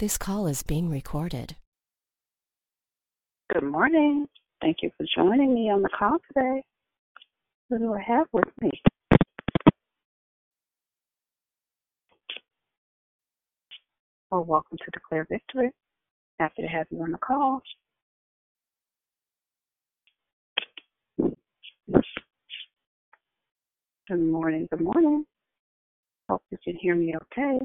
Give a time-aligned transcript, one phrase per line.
[0.00, 1.56] This call is being recorded.
[3.52, 4.26] Good morning.
[4.62, 6.62] Thank you for joining me on the call today.
[7.68, 8.70] Who do I have with me?
[14.30, 15.70] Well, welcome to Declare Victory.
[16.38, 17.60] Happy to have you on the call.
[24.08, 24.66] Good morning.
[24.70, 25.26] Good morning.
[26.30, 27.58] Hope you can hear me okay.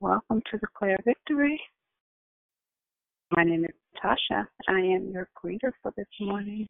[0.00, 1.60] Welcome to the Declare Victory.
[3.36, 4.46] My name is Tasha.
[4.68, 6.66] I am your greeter for this morning.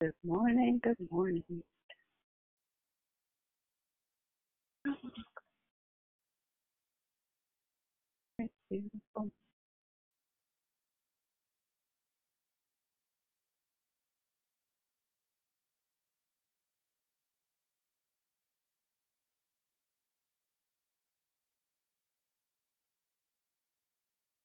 [0.00, 0.80] Good morning.
[0.82, 1.44] Good morning.
[8.38, 9.30] It's beautiful.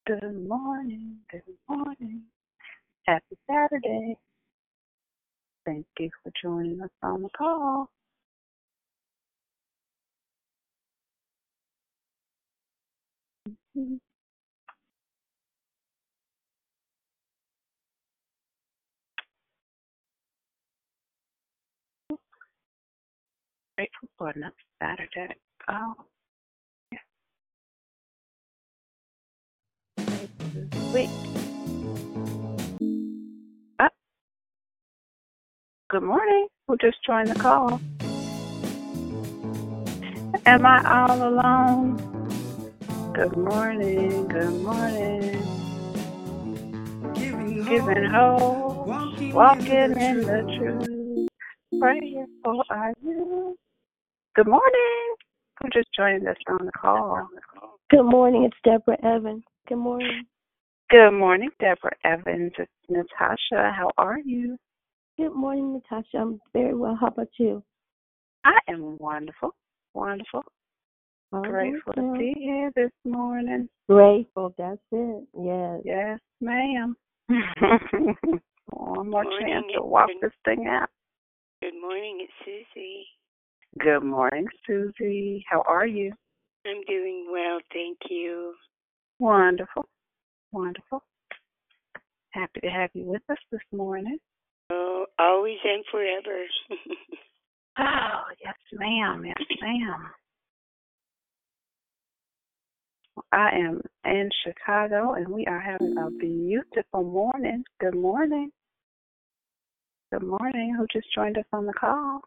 [0.05, 1.19] Good morning.
[1.31, 2.23] Good morning.
[3.07, 4.17] Happy Saturday.
[5.65, 7.89] Thank you for joining us on the call.
[13.75, 13.99] Mhm.
[23.77, 25.35] Grateful for another Saturday.
[25.69, 25.95] Oh,
[30.15, 31.09] Grateful this week.
[33.79, 33.89] Oh, ah.
[35.89, 36.47] good morning.
[36.67, 37.81] Who just joined the call?
[40.45, 41.97] Am I all alone?
[43.13, 44.27] Good morning.
[44.29, 45.41] Good morning.
[47.65, 48.87] Giving hope.
[49.33, 51.27] Walking in the truth.
[51.81, 53.57] Praying for are you.
[54.35, 55.15] Good morning.
[55.61, 57.27] Who just joined us on the call?
[57.89, 58.45] Good morning.
[58.45, 59.43] It's Deborah Evans.
[59.67, 60.23] Good morning.
[60.91, 62.51] Good morning, Deborah Evans.
[62.59, 63.71] It's Natasha.
[63.75, 64.57] How are you?
[65.17, 66.17] Good morning, Natasha.
[66.17, 66.97] I'm very well.
[66.99, 67.63] How about you?
[68.43, 69.55] I am wonderful.
[69.93, 70.43] Wonderful.
[71.33, 73.67] All Grateful right, to be here this morning.
[73.89, 74.53] Grateful.
[74.57, 75.23] That's it.
[75.41, 75.81] Yes.
[75.83, 76.95] Yes, ma'am.
[78.69, 80.89] One more Morning, chance to it's walk good- this thing out.
[81.61, 83.05] Good morning, it's Susie.
[83.79, 85.43] Good morning, Susie.
[85.49, 86.13] How are you?
[86.67, 88.53] I'm doing well, thank you.
[89.19, 89.85] Wonderful.
[90.51, 91.03] Wonderful.
[92.31, 94.17] Happy to have you with us this morning.
[94.71, 96.43] Oh, always and forever.
[97.77, 99.25] Oh, yes, ma'am.
[99.25, 100.07] Yes, ma'am.
[103.33, 107.65] I am in Chicago and we are having a beautiful morning.
[107.81, 108.51] Good morning.
[110.13, 110.75] Good morning.
[110.77, 112.21] Who just joined us on the call?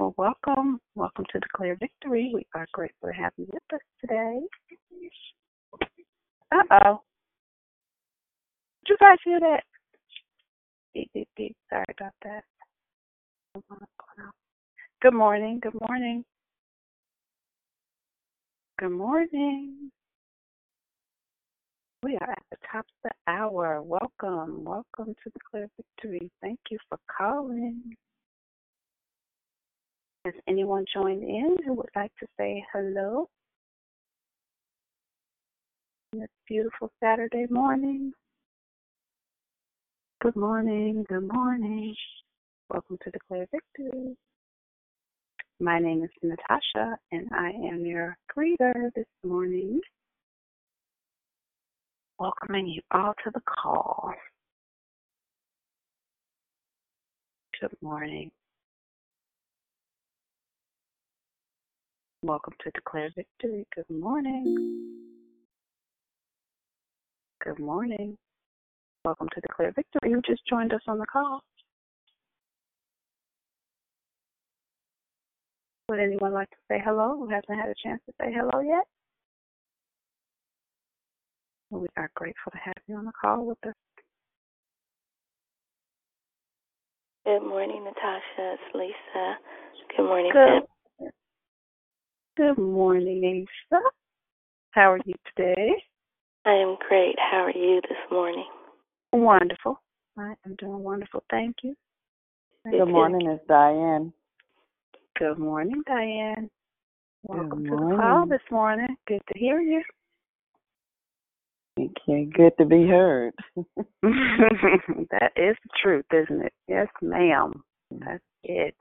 [0.00, 0.80] Well, welcome.
[0.94, 2.30] Welcome to Declare Victory.
[2.32, 4.40] We are grateful to have you with us today.
[6.50, 7.02] Uh oh.
[8.86, 9.62] Did you guys hear that?
[10.94, 11.54] Beep, beep, beep.
[11.68, 12.44] Sorry about that.
[15.02, 15.60] Good morning.
[15.60, 16.24] Good morning.
[18.78, 19.90] Good morning.
[22.02, 23.82] We are at the top of the hour.
[23.82, 24.64] Welcome.
[24.64, 26.30] Welcome to Declare Victory.
[26.40, 27.82] Thank you for calling.
[30.26, 33.26] Has anyone joined in who would like to say hello?
[36.12, 38.12] This beautiful Saturday morning.
[40.20, 41.06] Good morning.
[41.08, 41.94] Good morning.
[42.68, 44.14] Welcome to Declare Victory.
[45.58, 49.80] My name is Natasha, and I am your greeter this morning.
[52.18, 54.12] Welcoming you all to the call.
[57.58, 58.30] Good morning.
[62.22, 63.66] Welcome to Declare Victory.
[63.74, 64.98] Good morning.
[67.42, 68.18] Good morning.
[69.06, 70.10] Welcome to Declare Victory.
[70.10, 71.42] You just joined us on the call.
[75.88, 78.84] Would anyone like to say hello who hasn't had a chance to say hello yet?
[81.70, 83.72] We are grateful to have you on the call with us.
[87.24, 88.56] Good morning, Natasha.
[88.58, 89.38] It's Lisa.
[89.96, 90.68] Good morning, Good.
[92.40, 93.82] Good morning, Asa.
[94.70, 95.72] How are you today?
[96.46, 97.16] I am great.
[97.18, 98.46] How are you this morning?
[99.12, 99.78] Wonderful.
[100.16, 101.22] I am doing wonderful.
[101.30, 101.74] Thank you.
[102.64, 102.92] Thank Good you.
[102.92, 104.12] morning, it's Diane.
[105.18, 106.48] Good morning, Diane.
[107.24, 108.96] Welcome to the call this morning.
[109.06, 109.82] Good to hear you.
[111.78, 113.34] Okay, good to be heard.
[113.54, 116.52] that is the truth, isn't it?
[116.68, 117.52] Yes, ma'am.
[117.90, 118.76] That's it.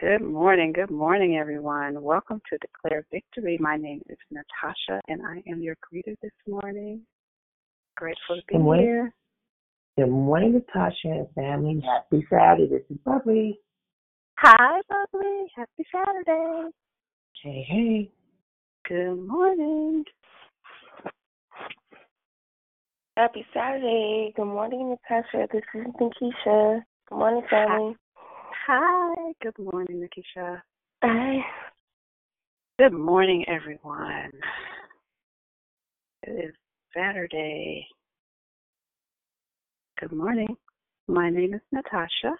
[0.00, 0.72] Good morning.
[0.72, 2.00] Good morning, everyone.
[2.00, 3.58] Welcome to Declare Victory.
[3.60, 7.00] My name is Natasha, and I am your greeter this morning.
[7.96, 8.84] Grateful to be Good morning.
[8.84, 9.14] here.
[9.96, 11.82] Good morning, Natasha and family.
[11.84, 12.68] Happy Saturday.
[12.68, 13.58] This is Bubbly.
[14.38, 15.46] Hi, Bubbly.
[15.56, 16.70] Happy Saturday.
[17.42, 18.10] Hey, hey.
[18.88, 20.04] Good morning.
[23.16, 24.32] Happy Saturday.
[24.36, 25.48] Good morning, Natasha.
[25.52, 26.82] This is Nikisha.
[27.08, 27.96] Good morning, family.
[28.70, 29.32] Hi.
[29.42, 30.60] Good morning, Nikisha.
[31.02, 31.38] Hi.
[32.78, 34.30] Good morning, everyone.
[36.24, 36.54] It is
[36.94, 37.86] Saturday.
[39.98, 40.54] Good morning.
[41.06, 42.36] My name is Natasha,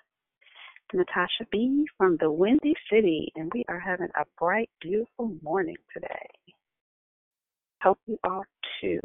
[0.92, 1.86] Natasha B.
[1.96, 6.28] from the Windy City, and we are having a bright, beautiful morning today.
[7.82, 8.44] Hope you are
[8.82, 9.00] too.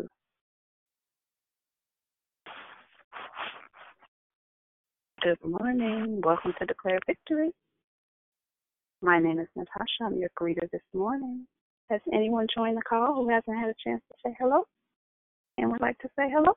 [5.24, 6.20] Good morning.
[6.22, 7.52] Welcome to Declare Victory.
[9.02, 10.04] My name is Natasha.
[10.04, 11.48] I'm your greeter this morning.
[11.90, 14.66] Has anyone joined the call who hasn't had a chance to say hello
[15.58, 16.56] and would like to say hello?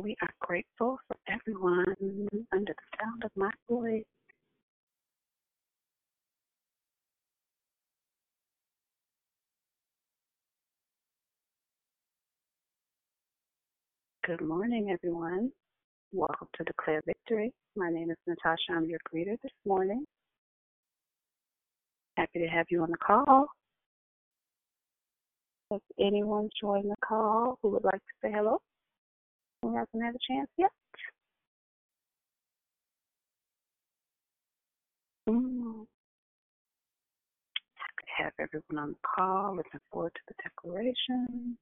[0.00, 1.96] We are grateful for everyone
[2.52, 4.04] under the sound of my voice.
[14.28, 15.50] Good morning, everyone.
[16.12, 17.50] Welcome to Declare Victory.
[17.76, 18.72] My name is Natasha.
[18.76, 20.04] I'm your greeter this morning.
[22.18, 23.46] Happy to have you on the call.
[25.70, 28.58] Has anyone joined the call who would like to say hello?
[29.62, 30.72] Who hasn't had a chance yet?
[35.26, 35.86] Mm.
[37.76, 39.56] Happy to have everyone on the call.
[39.56, 41.56] Looking forward to the declaration.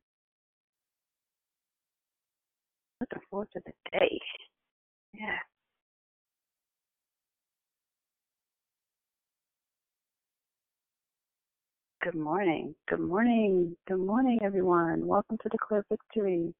[3.00, 4.18] Looking forward to the day.
[5.12, 5.36] Yeah.
[12.02, 12.74] Good morning.
[12.88, 13.76] Good morning.
[13.86, 15.06] Good morning, everyone.
[15.06, 16.54] Welcome to Declare Victory.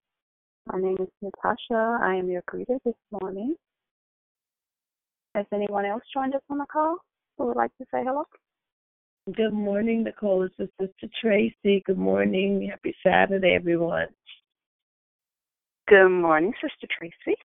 [0.71, 1.99] My name is Natasha.
[2.03, 3.55] I am your greeter this morning.
[5.35, 6.99] Has anyone else joined us on the call
[7.39, 8.25] who would like to say hello?
[9.35, 10.43] Good morning, Nicole.
[10.43, 11.83] It's your sister Tracy.
[11.87, 12.69] Good morning.
[12.71, 14.09] Happy Saturday, everyone.
[15.89, 17.39] Good morning, Sister Tracy.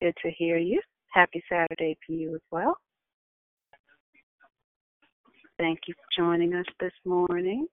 [0.00, 0.80] Good to hear you.
[1.12, 2.78] Happy Saturday to you as well.
[5.58, 7.66] Thank you for joining us this morning.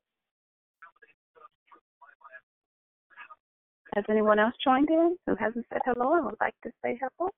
[3.95, 7.29] Has anyone else joined in who hasn't said hello and would like to say hello?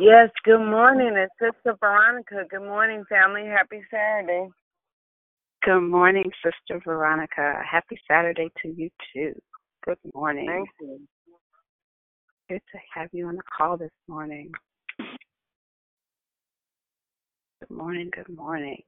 [0.00, 1.12] Yes, good morning.
[1.16, 2.44] It's Sister Veronica.
[2.50, 3.44] Good morning, family.
[3.44, 4.48] Happy Saturday.
[5.64, 7.60] Good morning, Sister Veronica.
[7.70, 9.34] Happy Saturday to you too.
[9.86, 10.46] Good morning.
[10.48, 11.00] Thank you.
[12.48, 14.50] Good to have you on the call this morning.
[17.60, 18.82] Good morning, good morning.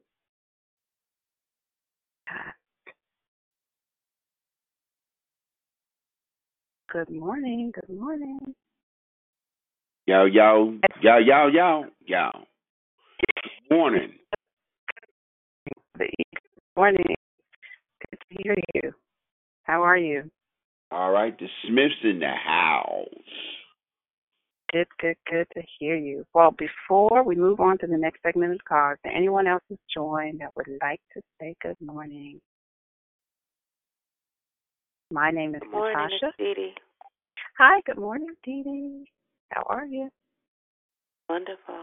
[2.31, 2.53] Uh,
[6.91, 8.39] Good morning, good morning.
[10.07, 12.31] Yo, yo, yo, yo, yo, yo.
[13.69, 14.13] Good morning.
[15.99, 16.09] Good
[16.77, 17.05] morning.
[18.11, 18.93] Good to hear you.
[19.65, 20.31] How are you?
[20.97, 23.05] All right, the Smiths in the house.
[24.73, 26.25] Good, good, good to hear you.
[26.33, 29.63] Well, before we move on to the next segment of the call, is anyone else
[29.69, 32.41] who's joined that would like to say good morning?
[35.11, 36.33] My name is Good morning, Natasha.
[36.39, 36.75] Dee Dee.
[37.59, 39.05] Hi, good morning, Dee Dee.
[39.51, 40.09] How are you?
[41.29, 41.75] Wonderful.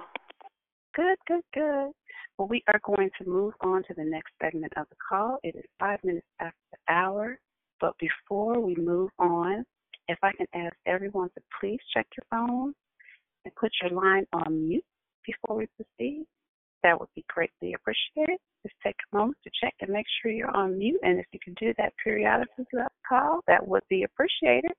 [0.96, 1.92] Good, good, good.
[2.40, 5.38] Well, we are going to move on to the next segment of the call.
[5.44, 7.38] It is five minutes after the hour.
[7.84, 9.66] But before we move on,
[10.08, 12.74] if I can ask everyone to please check your phone
[13.44, 14.86] and put your line on mute
[15.26, 16.26] before we proceed,
[16.84, 18.40] that would be greatly appreciated.
[18.66, 21.02] Just take a moment to check and make sure you're on mute.
[21.04, 24.72] And if you can do that periodically throughout the call, that would be appreciated.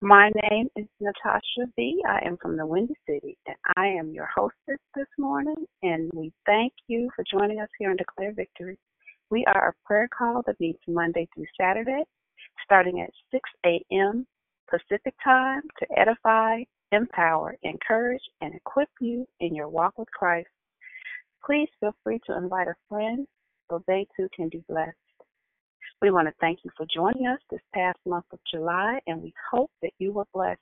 [0.00, 2.02] My name is Natasha B.
[2.08, 5.66] I am from the Windy City, and I am your hostess this morning.
[5.82, 8.78] And we thank you for joining us here on Declare Victory.
[9.34, 12.04] We are a prayer call that meets Monday through Saturday,
[12.64, 14.28] starting at 6 a.m.
[14.70, 16.62] Pacific time to edify,
[16.92, 20.46] empower, encourage, and equip you in your walk with Christ.
[21.44, 23.26] Please feel free to invite a friend
[23.68, 24.94] so they too can be blessed.
[26.00, 29.34] We want to thank you for joining us this past month of July, and we
[29.50, 30.60] hope that you were blessed.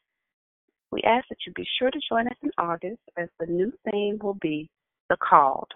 [0.91, 4.19] We ask that you be sure to join us in August as the new theme
[4.23, 4.71] will be
[5.11, 5.69] The Called.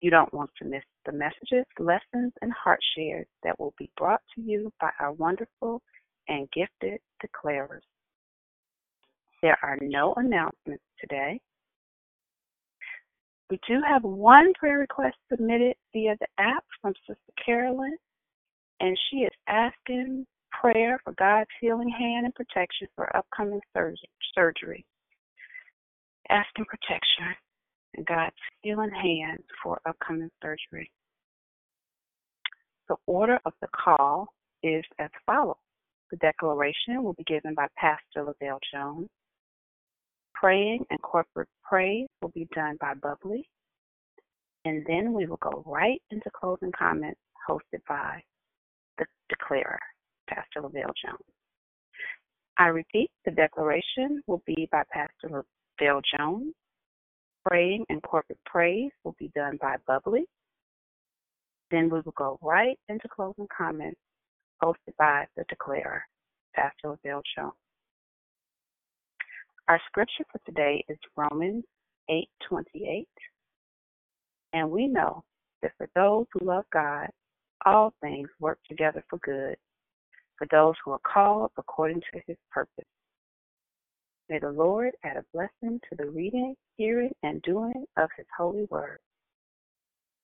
[0.00, 4.20] You don't want to miss the messages, lessons, and heart shares that will be brought
[4.34, 5.82] to you by our wonderful
[6.28, 7.80] and gifted declarers.
[9.42, 11.40] There are no announcements today.
[13.50, 17.96] We do have one prayer request submitted via the app from Sister Carolyn,
[18.80, 23.60] and she is asking prayer for God's healing hand and protection for upcoming
[24.34, 24.86] surgery.
[26.30, 27.34] Asking protection
[28.06, 30.90] God's healing hands for upcoming surgery.
[32.88, 34.28] The order of the call
[34.62, 35.56] is as follows.
[36.10, 39.08] The declaration will be given by Pastor Lavelle Jones.
[40.34, 43.48] Praying and corporate praise will be done by Bubbly.
[44.64, 48.22] And then we will go right into closing comments hosted by
[48.98, 49.78] the declarer,
[50.28, 51.24] Pastor Lavelle Jones.
[52.58, 55.44] I repeat, the declaration will be by Pastor
[55.80, 56.52] Lavelle Jones.
[57.46, 60.24] Praying and corporate praise will be done by Bubbly.
[61.70, 63.98] Then we will go right into closing comments
[64.62, 66.04] hosted by the declarer,
[66.54, 67.52] Pastor Lavelle Jones.
[69.68, 71.64] Our scripture for today is Romans
[72.08, 73.08] 8:28.
[74.52, 75.24] And we know
[75.62, 77.08] that for those who love God,
[77.64, 79.56] all things work together for good,
[80.36, 82.84] for those who are called according to his purpose.
[84.32, 88.64] May the Lord add a blessing to the reading, hearing, and doing of His holy
[88.70, 88.98] word.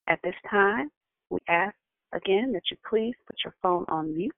[0.08, 0.88] At this time,
[1.28, 1.74] we ask
[2.14, 4.32] again that you please put your phone on mute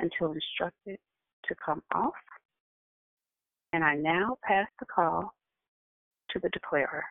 [0.00, 0.98] until instructed
[1.44, 2.14] to come off.
[3.72, 5.34] And I now pass the call
[6.30, 7.04] to the declarer.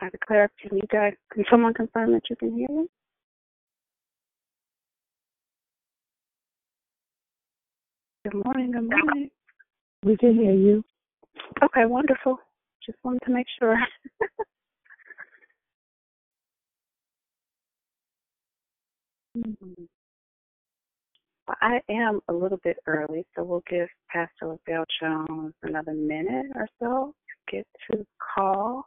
[0.00, 2.86] I declare, can you guys, can someone confirm that you can hear me?
[8.24, 9.30] Good morning, good morning.
[10.04, 10.84] We can hear you.
[11.62, 12.38] Okay, wonderful.
[12.84, 13.76] Just wanted to make sure.
[21.60, 26.68] I am a little bit early, so we'll give Pastor Lavelle Jones another minute or
[26.78, 28.86] so to get to the call.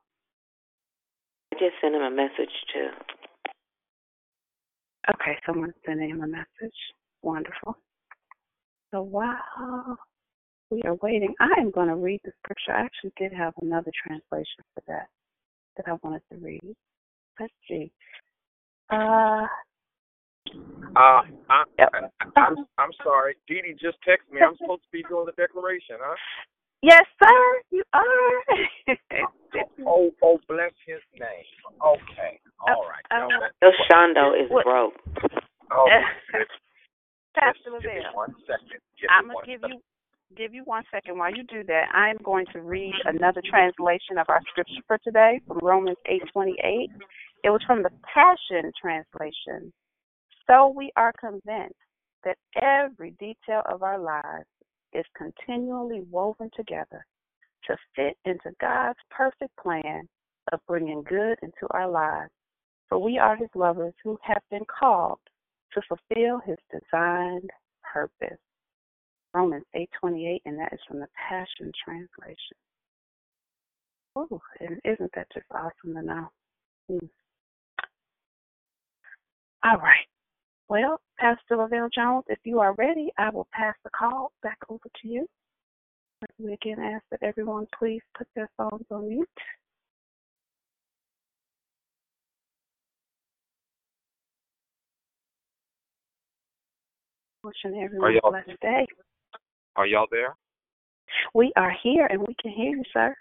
[1.62, 2.88] I just sent him a message too.
[5.13, 6.75] Okay, someone's sending him a message.
[7.22, 7.77] Wonderful.
[8.91, 9.98] So while
[10.70, 12.72] we are waiting, I am going to read the scripture.
[12.72, 15.08] I actually did have another translation for that
[15.77, 16.75] that I wanted to read.
[17.39, 17.91] Let's see.
[18.91, 19.46] Uh,
[20.96, 21.86] uh, I, I,
[22.38, 23.36] I'm, I'm sorry.
[23.48, 24.41] Dee Dee just texted me.
[24.41, 26.15] I'm supposed to be doing the declaration, huh?
[26.81, 27.61] Yes, sir.
[27.69, 28.43] You are.
[29.85, 31.45] oh, oh, bless his name.
[31.85, 32.39] Okay.
[32.67, 33.05] All right.
[33.11, 33.27] Uh,
[33.65, 34.65] uh, Shondo is what?
[34.65, 34.93] broke.
[35.71, 35.88] Oh,
[37.35, 38.15] Pastor Give me Lavelle.
[38.15, 38.81] one second.
[39.00, 39.75] Give I'm gonna one give second.
[39.75, 41.17] you give you one second.
[41.17, 45.39] While you do that, I'm going to read another translation of our scripture for today
[45.47, 46.89] from Romans 8:28.
[47.43, 49.71] It was from the Passion translation.
[50.47, 51.75] So we are convinced
[52.23, 54.47] that every detail of our lives
[54.93, 57.05] is continually woven together
[57.65, 60.07] to fit into God's perfect plan
[60.51, 62.31] of bringing good into our lives.
[62.89, 65.19] For we are His lovers who have been called
[65.74, 67.50] to fulfill His designed
[67.83, 68.39] purpose.
[69.33, 72.57] Romans 8:28, and that is from the Passion Translation.
[74.15, 76.31] Oh, and isn't that just awesome to know?
[76.89, 77.05] Hmm.
[79.63, 80.07] All right.
[80.72, 84.86] Well, Pastor Lavelle Jones, if you are ready, I will pass the call back over
[85.01, 85.28] to you.
[86.40, 89.28] We again ask that everyone please put their phones on mute.
[97.44, 98.88] Wishing everyone a blessed day.
[99.75, 100.38] Are y'all there?
[101.34, 103.13] We are here and we can hear you, sir.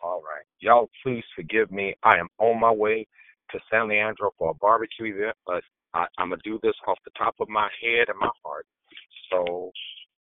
[0.00, 0.44] All right.
[0.60, 1.96] Y'all, please forgive me.
[2.04, 3.04] I am on my way
[3.50, 5.64] to San Leandro for a barbecue event, but
[5.96, 8.66] I, I'm gonna do this off the top of my head and my heart.
[9.30, 9.72] So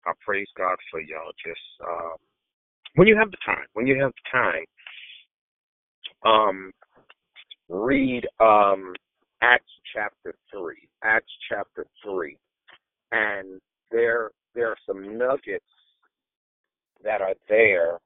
[0.05, 1.31] I praise God for y'all.
[1.45, 2.15] Just uh,
[2.95, 4.65] when you have the time, when you have the time,
[6.25, 6.71] um,
[7.67, 8.93] read um,
[9.41, 10.87] Acts chapter three.
[11.03, 12.37] Acts chapter three,
[13.11, 13.59] and
[13.91, 15.65] there there are some nuggets
[17.03, 17.99] that are there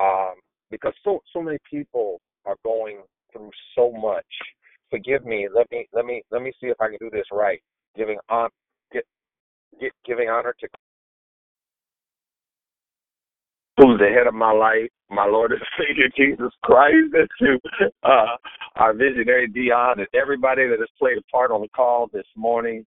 [0.00, 0.34] um,
[0.70, 2.98] because so so many people are going
[3.32, 4.24] through so much.
[4.90, 5.48] Forgive me.
[5.54, 7.60] Let me let me let me see if I can do this right.
[7.96, 8.48] Giving on
[8.92, 9.04] get,
[9.80, 10.68] get giving honor to
[13.78, 18.36] who's the head of my life my Lord and Savior Jesus Christ, and to uh,
[18.76, 22.84] our visionary Dion and everybody that has played a part on the call this morning.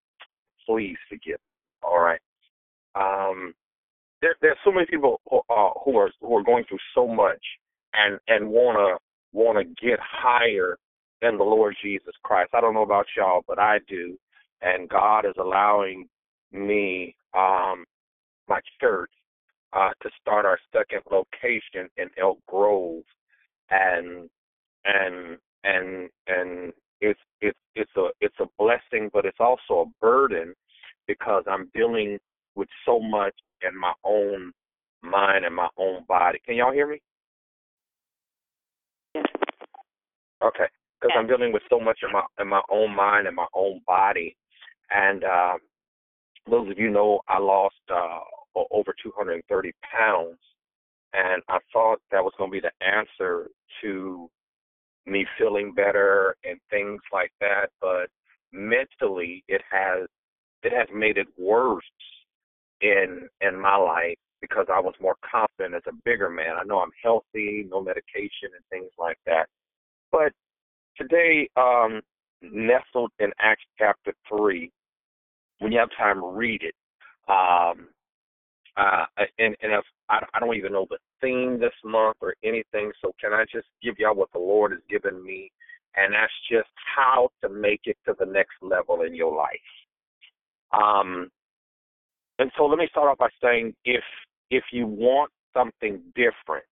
[0.67, 1.39] Please forgive.
[1.39, 2.21] Me, all right.
[2.95, 3.55] Um,
[4.23, 7.43] there, there's so many people who, uh, who are who are going through so much
[7.93, 8.97] and and wanna
[9.33, 10.79] wanna get higher
[11.23, 12.51] than the Lord Jesus Christ.
[12.55, 14.19] I don't know about y'all, but I do,
[14.63, 16.09] and God is allowing
[16.53, 17.85] me, um,
[18.49, 19.11] my church,
[19.73, 23.03] uh, to start our second location in Elk Grove,
[23.71, 24.29] and
[24.85, 30.55] and and and it's it's it's a it's a blessing, but it's also a burden
[31.07, 32.19] because I'm dealing
[32.55, 34.53] with so much in my own
[35.03, 36.39] mind and my own body.
[36.45, 37.01] Can y'all hear me?
[40.43, 40.67] Okay,
[41.01, 43.81] because I'm dealing with so much in my in my own mind and my own
[43.87, 44.37] body,
[44.91, 45.55] and uh,
[46.51, 48.21] those of you know I lost uh,
[48.71, 50.39] over 230 pounds,
[51.13, 53.49] and I thought that was going to be the answer
[53.83, 54.31] to
[55.07, 58.09] me feeling better and things like that, but
[58.53, 60.09] mentally it has
[60.63, 61.85] it has made it worse
[62.81, 66.57] in in my life because I was more confident as a bigger man.
[66.59, 69.47] I know I'm healthy, no medication and things like that.
[70.13, 70.33] But
[70.97, 72.01] today, um,
[72.43, 74.71] nestled in Acts chapter three,
[75.59, 76.75] when you have time, read it.
[77.29, 77.89] Um,
[78.77, 79.07] uh,
[79.39, 83.13] and and if, I, I don't even know the theme this month or anything, so
[83.21, 85.51] can I just give y'all what the Lord has given me,
[85.97, 89.49] and that's just how to make it to the next level in your life.
[90.73, 91.31] Um,
[92.39, 94.05] and so let me start off by saying if
[94.51, 96.67] if you want something different,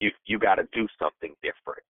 [0.00, 1.84] you you got to do something different.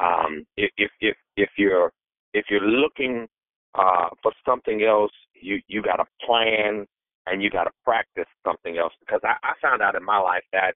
[0.00, 1.92] Um, if if if you're
[2.34, 3.26] if you're looking
[3.74, 6.86] uh, for something else, you you got to plan
[7.26, 8.92] and you got to practice something else.
[9.00, 10.74] Because I, I found out in my life that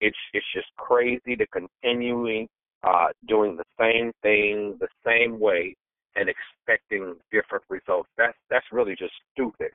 [0.00, 2.48] it's it's just crazy to continuing
[2.82, 5.74] uh, doing the same thing the same way
[6.16, 8.08] and expecting different results.
[8.16, 9.70] That's that's really just stupid.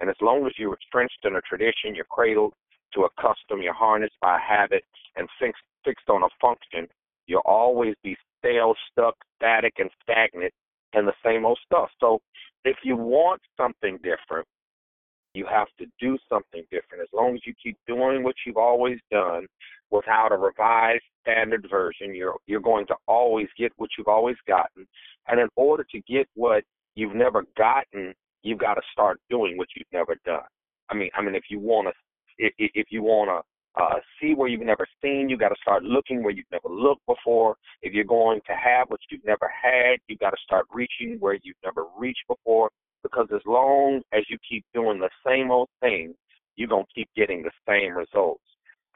[0.00, 2.52] And as long as you're entrenched in a tradition, you're cradled
[2.94, 4.84] to a custom, you're harnessed by a habit
[5.16, 6.88] and fixed fixed on a function,
[7.26, 10.52] you'll always be stale, stuck, static, and stagnant
[10.94, 11.88] in the same old stuff.
[12.00, 12.20] So
[12.64, 14.46] if you want something different,
[15.34, 17.02] you have to do something different.
[17.02, 19.46] As long as you keep doing what you've always done
[19.90, 24.86] without a revised standard version, you're you're going to always get what you've always gotten.
[25.28, 29.68] And in order to get what you've never gotten, you've got to start doing what
[29.76, 30.48] you've never done.
[30.88, 31.92] I mean, I mean, if you want to,
[32.38, 33.42] if, if you want to
[33.76, 35.28] uh, see where you've never seen.
[35.28, 37.56] You got to start looking where you've never looked before.
[37.82, 41.38] If you're going to have what you've never had, you got to start reaching where
[41.42, 42.70] you've never reached before.
[43.02, 46.14] Because as long as you keep doing the same old thing,
[46.56, 48.42] you're gonna keep getting the same results.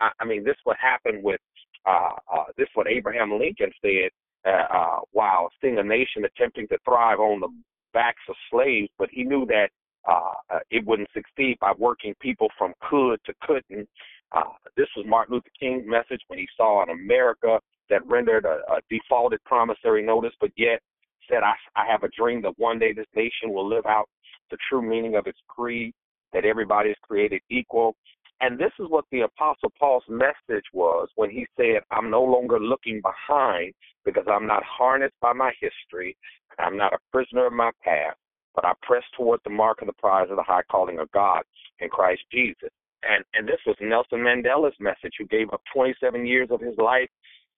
[0.00, 1.40] I, I mean, this what happened with
[1.86, 4.10] uh, uh, this what Abraham Lincoln said
[4.46, 7.48] uh, uh, while seeing a nation attempting to thrive on the
[7.92, 9.68] backs of slaves, but he knew that
[10.08, 13.88] uh, uh, it wouldn't succeed by working people from could to couldn't.
[14.32, 14.42] Uh,
[14.76, 18.80] this was Martin Luther King's message when he saw an America that rendered a, a
[18.88, 20.80] defaulted promissory notice, but yet
[21.28, 24.08] said, I, I have a dream that one day this nation will live out
[24.50, 25.92] the true meaning of its creed,
[26.32, 27.94] that everybody is created equal.
[28.40, 32.58] And this is what the Apostle Paul's message was when he said, I'm no longer
[32.58, 36.16] looking behind because I'm not harnessed by my history.
[36.58, 38.16] I'm not a prisoner of my past,
[38.54, 41.42] but I press toward the mark of the prize of the high calling of God
[41.80, 42.70] in Christ Jesus.
[43.02, 47.08] And and this was Nelson Mandela's message, who gave up 27 years of his life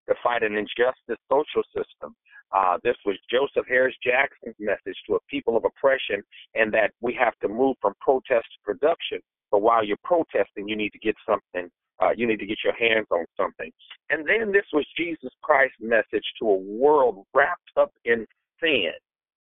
[0.09, 2.14] to fight an injustice social system.
[2.52, 6.22] Uh, this was Joseph Harris Jackson's message to a people of oppression,
[6.55, 9.20] and that we have to move from protest to production.
[9.50, 11.70] But while you're protesting, you need to get something.
[12.00, 13.70] Uh, you need to get your hands on something.
[14.11, 18.26] And then this was Jesus Christ's message to a world wrapped up in
[18.61, 18.92] sin,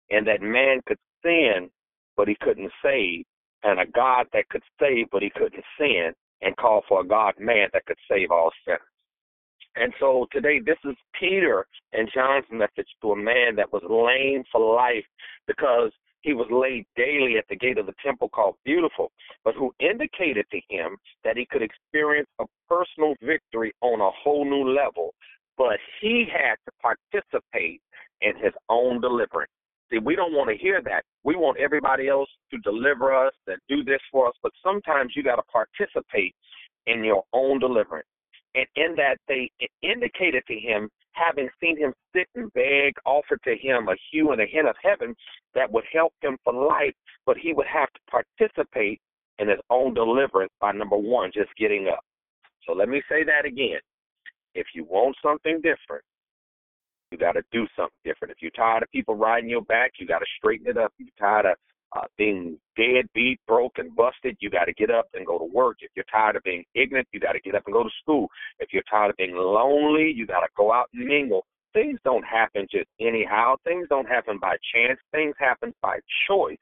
[0.10, 1.70] and that man could sin,
[2.16, 3.26] but he couldn't save,
[3.64, 7.34] and a God that could save, but he couldn't sin, and call for a God
[7.40, 8.82] man that could save all sinners.
[9.76, 14.44] And so today, this is Peter and John's message to a man that was lame
[14.52, 15.06] for life
[15.46, 15.92] because
[16.22, 19.12] he was laid daily at the gate of the temple called Beautiful,
[19.44, 24.44] but who indicated to him that he could experience a personal victory on a whole
[24.44, 25.14] new level,
[25.58, 27.82] but he had to participate
[28.22, 29.52] in his own deliverance.
[29.92, 31.04] See, we don't want to hear that.
[31.24, 35.24] We want everybody else to deliver us, and do this for us, but sometimes you
[35.24, 36.36] got to participate
[36.88, 38.08] in your own deliverance.
[38.56, 39.50] And in that, they
[39.82, 44.42] indicated to him, having seen him sit and beg, offered to him a hue and
[44.42, 45.16] a hint of heaven
[45.56, 46.94] that would help him for life,
[47.26, 48.00] but he would have to
[48.40, 49.00] participate
[49.40, 52.00] in his own deliverance by number one, just getting up.
[52.66, 53.80] So let me say that again.
[54.56, 56.04] If you want something different,
[57.12, 58.32] you got to do something different.
[58.32, 60.94] If you're tired of people riding your back, you got to straighten it up.
[61.00, 61.58] If you're tired of
[61.96, 65.78] uh, being dead, beat, broken, busted, you got to get up and go to work.
[65.82, 68.28] If you're tired of being ignorant, you got to get up and go to school.
[68.60, 71.46] If you're tired of being lonely, you got to go out and mingle.
[71.74, 73.56] Things don't happen just anyhow.
[73.64, 75.00] Things don't happen by chance.
[75.12, 76.58] Things happen by choice.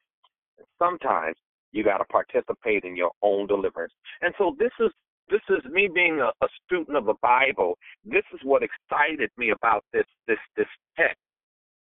[0.78, 1.36] Sometimes
[1.72, 3.94] you got to participate in your own deliverance.
[4.22, 4.92] And so this is
[5.30, 7.78] this is me being a, a student of the Bible.
[8.04, 11.18] This is what excited me about this this this text.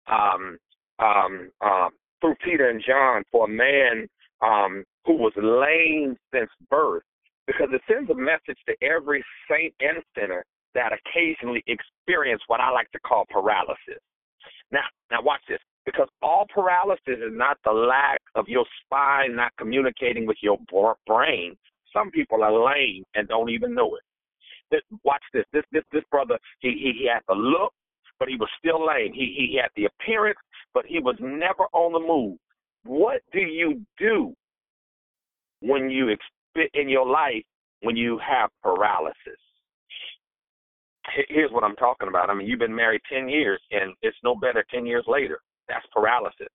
[0.07, 0.57] Um,
[0.99, 4.07] um, um, through Peter and John for a man
[4.41, 7.03] um, who was lame since birth,
[7.47, 10.43] because it sends a message to every saint and sinner
[10.75, 14.01] that occasionally experience what I like to call paralysis.
[14.71, 19.51] Now, now watch this, because all paralysis is not the lack of your spine not
[19.57, 20.57] communicating with your
[21.07, 21.55] brain.
[21.93, 24.03] Some people are lame and don't even know it.
[24.71, 25.45] This, watch this.
[25.51, 27.73] This this this brother, he, he he had the look,
[28.19, 29.13] but he was still lame.
[29.13, 30.37] He he had the appearance,
[30.73, 32.37] but he was never on the move.
[32.83, 34.33] What do you do
[35.61, 37.43] when you expect in your life
[37.81, 39.39] when you have paralysis?
[41.27, 42.29] Here's what I'm talking about.
[42.29, 45.39] I mean, you've been married 10 years, and it's no better 10 years later.
[45.67, 46.47] That's paralysis.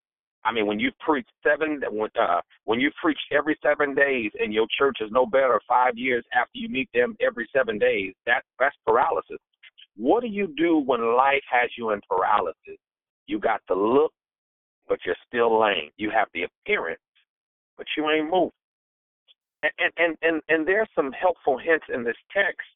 [0.44, 4.66] I mean, when you preach seven, uh, when you preach every seven days, and your
[4.76, 8.76] church is no better five years after you meet them every seven days, that that's
[8.86, 9.38] paralysis.
[9.96, 12.78] What do you do when life has you in paralysis?
[13.26, 14.12] You got the look,
[14.86, 15.90] but you're still lame.
[15.96, 17.00] You have the appearance,
[17.78, 18.50] but you ain't moving.
[19.62, 22.68] And and and and there's some helpful hints in this text,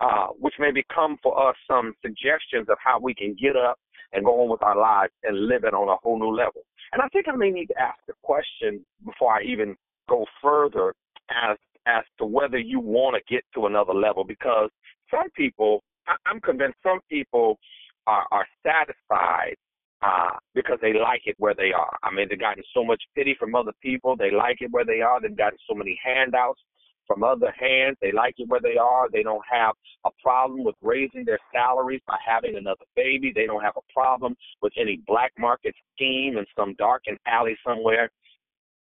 [0.00, 3.76] uh, which may become for us some suggestions of how we can get up
[4.12, 6.62] and go on with our lives and live it on a whole new level.
[6.92, 9.76] And I think I may need to ask a question before I even
[10.08, 10.94] go further
[11.30, 14.70] as as to whether you want to get to another level because
[15.10, 17.58] some people I, I'm convinced some people
[18.06, 19.56] are, are satisfied
[20.02, 21.96] uh, because they like it where they are.
[22.02, 24.16] I mean, they've gotten so much pity from other people.
[24.16, 25.20] They like it where they are.
[25.20, 26.60] They've gotten so many handouts
[27.08, 27.96] from other hands.
[28.00, 29.08] They like it where they are.
[29.10, 29.74] They don't have
[30.06, 33.32] a problem with raising their salaries by having another baby.
[33.34, 38.10] They don't have a problem with any black market scheme in some darkened alley somewhere.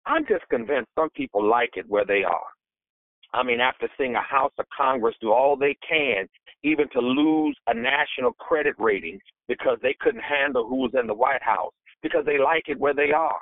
[0.05, 2.47] I'm just convinced some people like it where they are.
[3.33, 6.27] I mean, after seeing a House of Congress do all they can,
[6.63, 11.15] even to lose a national credit rating because they couldn't handle who was in the
[11.15, 13.39] White House, because they like it where they are.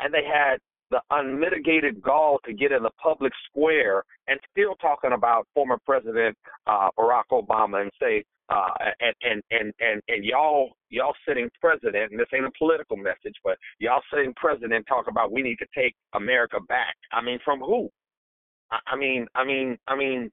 [0.00, 0.58] And they had
[0.90, 6.36] the unmitigated gall to get in the public square and still talking about former President
[6.66, 8.68] uh, Barack Obama and say, uh,
[9.00, 13.34] and, and and and and y'all y'all sitting president, and this ain't a political message,
[13.42, 16.94] but y'all sitting president talk about we need to take America back.
[17.12, 17.88] I mean, from who?
[18.86, 20.30] I mean, I mean, I mean,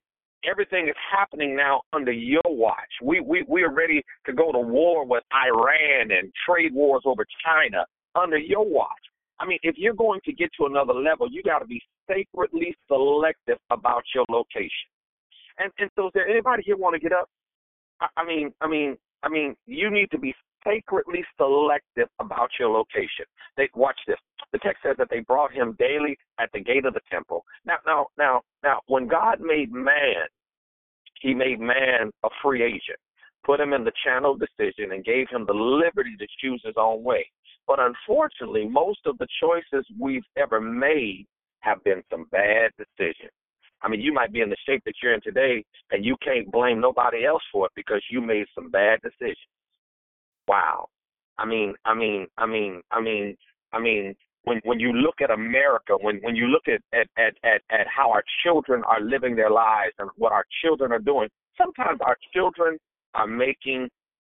[0.50, 2.92] everything is happening now under your watch.
[3.02, 7.26] We we we are ready to go to war with Iran and trade wars over
[7.46, 7.86] China
[8.16, 8.90] under your watch.
[9.41, 12.75] I mean, if you're going to get to another level, you got to be sacredly
[12.88, 14.88] selective about your location.
[15.58, 17.27] And and so, is there anybody here want to get up?
[17.99, 22.69] I, I mean, I mean, I mean, you need to be sacredly selective about your
[22.69, 23.25] location.
[23.58, 24.17] They watch this.
[24.54, 27.43] The text says that they brought him daily at the gate of the temple.
[27.65, 30.27] Now, now, now, now, when God made man,
[31.21, 32.99] He made man a free agent,
[33.43, 36.75] put him in the channel of decision, and gave him the liberty to choose his
[36.77, 37.25] own way.
[37.67, 41.26] But unfortunately, most of the choices we've ever made
[41.62, 43.32] have been some bad decisions.
[43.84, 46.52] I mean, you might be in the shape that you're in today, and you can't
[46.52, 49.38] blame nobody else for it because you made some bad decisions
[50.52, 50.88] wow.
[51.38, 53.36] I mean, I mean, I mean, I mean,
[53.74, 57.34] I mean, when when you look at America, when when you look at at at
[57.43, 61.30] at, at how our children are living their lives and what our children are doing,
[61.58, 62.78] sometimes our children
[63.13, 63.89] are making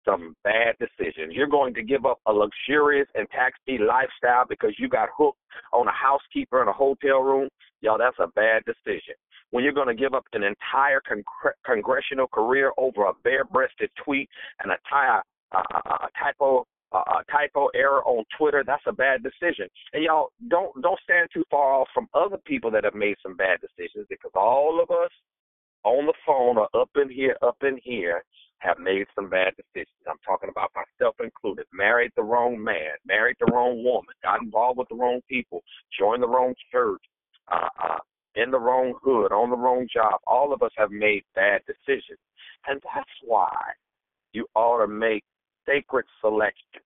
[0.09, 1.35] some bad decisions.
[1.35, 5.39] You're going to give up a luxurious and tax-free lifestyle because you got hooked
[5.73, 7.49] on a housekeeper in a hotel room.
[7.81, 9.15] Y'all, that's a bad decision.
[9.51, 11.25] When you're going to give up an entire con-
[11.65, 14.29] congressional career over a bare-breasted tweet
[14.63, 15.21] and a tie
[15.53, 19.69] a, a typo a typo error on Twitter, that's a bad decision.
[19.93, 23.37] And y'all don't don't stand too far off from other people that have made some
[23.37, 25.11] bad decisions because all of us
[25.85, 28.23] on the phone or up in here, up in here,
[28.59, 30.03] have made some bad decisions.
[30.09, 31.67] I'm talking about myself included.
[31.73, 35.63] Married the wrong man, married the wrong woman, got involved with the wrong people,
[35.99, 37.03] joined the wrong church,
[37.51, 37.99] uh, uh,
[38.35, 40.21] in the wrong hood, on the wrong job.
[40.27, 42.19] All of us have made bad decisions.
[42.67, 43.55] And that's why
[44.33, 45.25] you ought to make
[45.67, 46.83] sacred selection.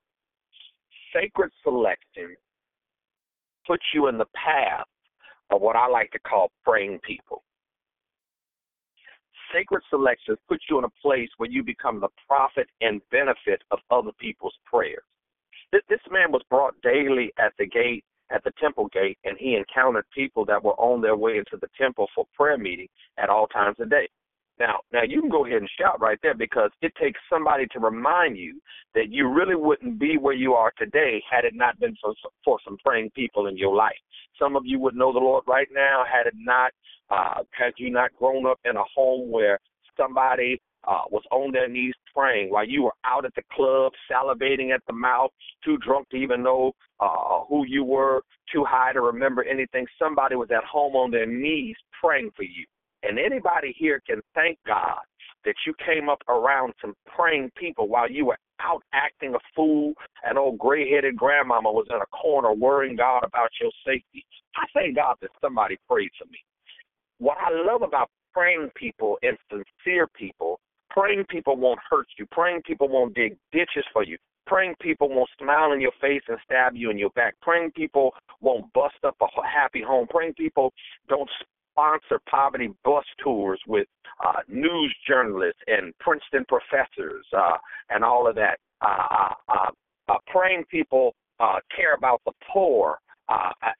[1.14, 2.36] Sacred selection
[3.66, 4.86] puts you in the path
[5.50, 7.42] of what I like to call praying people.
[9.52, 13.78] Sacred selections put you in a place where you become the profit and benefit of
[13.90, 15.02] other people's prayers.
[15.72, 20.04] This, man was brought daily at the gate, at the temple gate, and he encountered
[20.14, 23.76] people that were on their way into the temple for prayer meeting at all times
[23.80, 24.08] of day.
[24.58, 27.80] Now, now you can go ahead and shout right there because it takes somebody to
[27.80, 28.60] remind you
[28.94, 32.12] that you really wouldn't be where you are today had it not been for
[32.44, 33.96] for some praying people in your life.
[34.38, 36.72] Some of you would know the Lord right now had it not
[37.12, 39.58] uh, had you not grown up in a home where
[39.96, 44.74] somebody uh, was on their knees praying while you were out at the club, salivating
[44.74, 45.30] at the mouth,
[45.64, 48.22] too drunk to even know uh, who you were,
[48.52, 49.86] too high to remember anything.
[49.98, 52.64] Somebody was at home on their knees praying for you.
[53.02, 55.00] And anybody here can thank God
[55.44, 59.92] that you came up around some praying people while you were out acting a fool.
[60.24, 64.24] An old gray headed grandmama was in a corner worrying God about your safety.
[64.56, 66.38] I thank God that somebody prayed for me.
[67.22, 70.58] What I love about praying people and sincere people,
[70.90, 72.26] praying people won't hurt you.
[72.32, 74.18] Praying people won't dig ditches for you.
[74.48, 77.34] Praying people won't smile in your face and stab you in your back.
[77.40, 80.08] Praying people won't bust up a happy home.
[80.10, 80.72] Praying people
[81.08, 81.30] don't
[81.70, 83.86] sponsor poverty bus tours with
[84.26, 87.56] uh, news journalists and Princeton professors uh,
[87.90, 88.58] and all of that.
[88.84, 89.70] Uh, uh,
[90.08, 92.98] uh, praying people uh, care about the poor.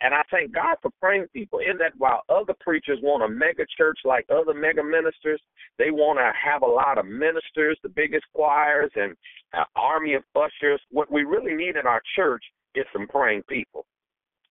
[0.01, 3.65] And I thank God for praying people in that while other preachers want a mega
[3.77, 5.41] church like other mega ministers,
[5.79, 9.17] they want to have a lot of ministers, the biggest choirs, and
[9.53, 10.81] an army of ushers.
[10.91, 13.87] What we really need in our church is some praying people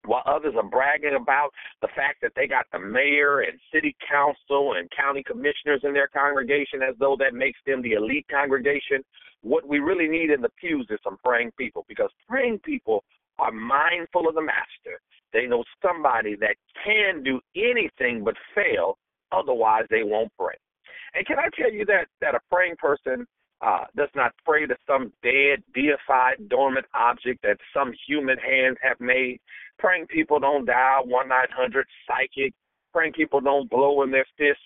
[0.05, 1.49] while others are bragging about
[1.81, 6.07] the fact that they got the mayor and city council and county commissioners in their
[6.07, 9.03] congregation as though that makes them the elite congregation,
[9.41, 13.03] what we really need in the pews is some praying people because praying people
[13.39, 14.99] are mindful of the master.
[15.33, 18.97] They know somebody that can do anything but fail,
[19.31, 20.55] otherwise they won't pray.
[21.13, 23.25] And can I tell you that that a praying person
[23.61, 28.99] uh, does not pray to some dead, deified, dormant object that some human hands have
[28.99, 29.39] made.
[29.77, 32.53] Praying people don't dial 1 900 psychic.
[32.91, 34.63] Praying people don't blow in their fists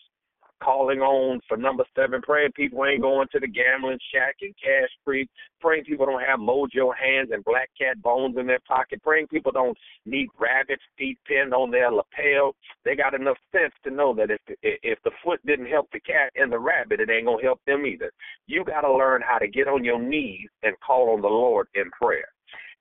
[0.64, 2.22] calling on for number seven.
[2.22, 5.30] Praying people ain't going to the gambling shack in Cache Creek.
[5.60, 9.02] Praying people don't have mojo hands and black cat bones in their pocket.
[9.04, 12.56] Praying people don't need rabbit's feet pinned on their lapel.
[12.84, 16.32] They got enough sense to know that if if the foot didn't help the cat
[16.36, 18.12] and the rabbit, it ain't gonna help them either.
[18.48, 21.68] You got to learn how to get on your knees and call on the Lord
[21.76, 22.28] in prayer.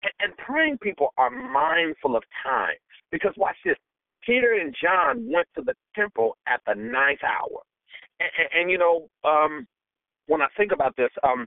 [0.02, 2.76] And, and praying people are mindful of time
[3.10, 3.76] because watch this.
[4.26, 7.60] Peter and John went to the temple at the ninth hour.
[8.20, 9.66] And, and, and you know, um,
[10.26, 11.46] when I think about this, um,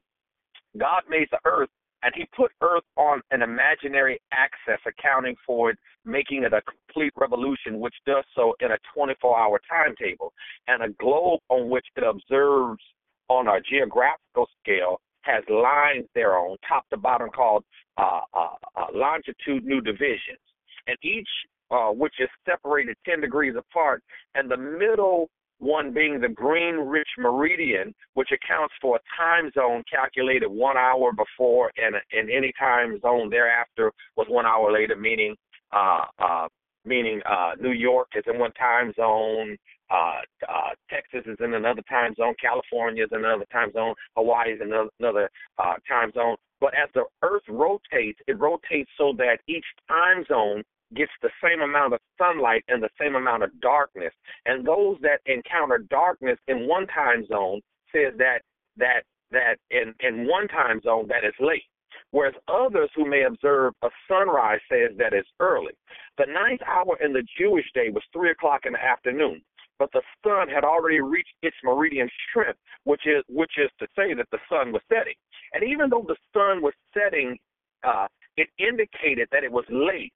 [0.78, 1.70] God made the earth
[2.04, 7.12] and he put earth on an imaginary axis accounting for it making it a complete
[7.18, 10.32] revolution which does so in a 24 hour timetable
[10.68, 12.82] and a globe on which it observes
[13.30, 17.64] on a geographical scale has lines there on top to bottom called
[17.98, 20.40] uh, uh, uh, longitudinal divisions
[20.88, 21.28] and each
[21.72, 24.04] uh, which is separated 10 degrees apart,
[24.36, 30.48] and the middle one being the Greenwich meridian, which accounts for a time zone calculated
[30.48, 35.36] one hour before, and and any time zone thereafter was one hour later, meaning
[35.72, 36.48] uh, uh,
[36.86, 39.58] meaning uh, New York is in one time zone,
[39.90, 44.54] uh, uh, Texas is in another time zone, California is in another time zone, Hawaii
[44.54, 46.36] is in another, another uh, time zone.
[46.60, 50.64] But as the Earth rotates, it rotates so that each time zone
[50.96, 54.14] gets the same amount of sunlight and the same amount of darkness.
[54.46, 57.62] And those that encounter darkness in one time zone
[57.94, 58.40] says that
[58.78, 61.64] that that in, in one time zone that is late.
[62.12, 65.74] Whereas others who may observe a sunrise says that it's early.
[66.18, 69.42] The ninth hour in the Jewish day was three o'clock in the afternoon.
[69.80, 74.14] But the sun had already reached its meridian strength, which is which is to say
[74.14, 75.14] that the sun was setting.
[75.54, 77.38] And even though the sun was setting,
[77.84, 80.14] uh, it indicated that it was late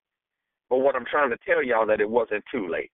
[0.72, 2.90] but what I'm trying to tell y'all that it wasn't too late.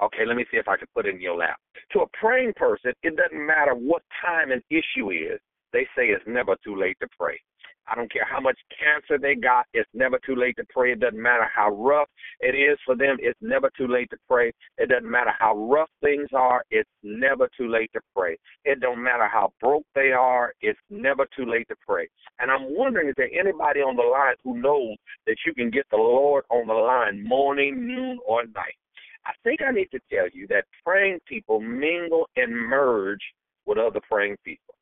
[0.00, 1.56] Okay, let me see if I can put it in your lap.
[1.90, 5.40] To a praying person, it doesn't matter what time an issue is.
[5.72, 7.36] They say it's never too late to pray.
[7.90, 10.92] I don't care how much cancer they got, it's never too late to pray.
[10.92, 12.08] It doesn't matter how rough
[12.40, 14.52] it is for them, it's never too late to pray.
[14.78, 18.38] It doesn't matter how rough things are, it's never too late to pray.
[18.64, 22.08] It don't matter how broke they are, it's never too late to pray.
[22.38, 25.86] And I'm wondering, is there anybody on the line who knows that you can get
[25.90, 28.76] the Lord on the line morning, noon, or night?
[29.26, 33.20] I think I need to tell you that praying people mingle and merge
[33.66, 34.74] with other praying people.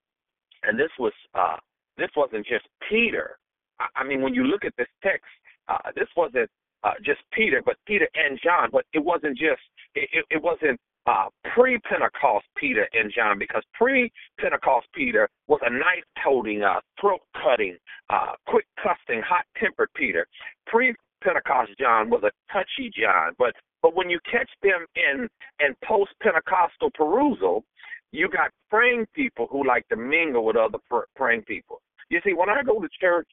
[0.62, 1.56] And this was uh,
[1.98, 3.38] this wasn't just Peter.
[3.80, 5.26] I, I mean, when you look at this text,
[5.68, 6.48] uh, this wasn't
[6.84, 8.70] uh, just Peter, but Peter and John.
[8.72, 9.60] But it wasn't just
[9.94, 16.62] it, it, it wasn't uh, pre-Pentecost Peter and John because pre-Pentecost Peter was a knife-toting,
[16.62, 17.76] uh, throat-cutting,
[18.10, 20.26] uh, quick-cussing, hot-tempered Peter.
[20.66, 25.28] Pre-Pentecost John was a touchy John, but but when you catch them in
[25.60, 27.64] in post-Pentecostal perusal,
[28.12, 30.78] you got praying people who like to mingle with other
[31.16, 31.80] praying people.
[32.10, 33.28] You see, when I go to church,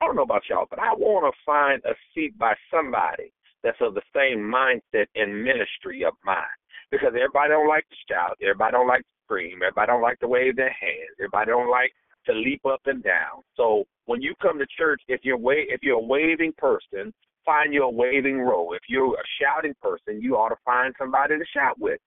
[0.00, 3.32] I don't know about y'all, but I want to find a seat by somebody
[3.64, 6.44] that's of the same mindset and ministry of mine.
[6.90, 10.28] Because everybody don't like to shout, everybody don't like to scream, everybody don't like to
[10.28, 11.92] wave their hands, everybody don't like
[12.26, 13.42] to leap up and down.
[13.56, 17.12] So when you come to church, if you're wa- if you're a waving person,
[17.44, 18.72] find your waving row.
[18.72, 22.00] If you're a shouting person, you ought to find somebody to shout with.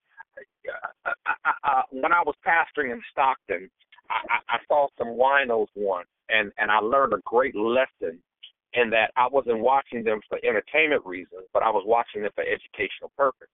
[1.05, 3.69] Uh, uh, uh, when I was pastoring in Stockton,
[4.29, 8.19] I, I saw some winos once, and and I learned a great lesson
[8.73, 12.43] in that I wasn't watching them for entertainment reasons, but I was watching them for
[12.43, 13.49] educational purpose.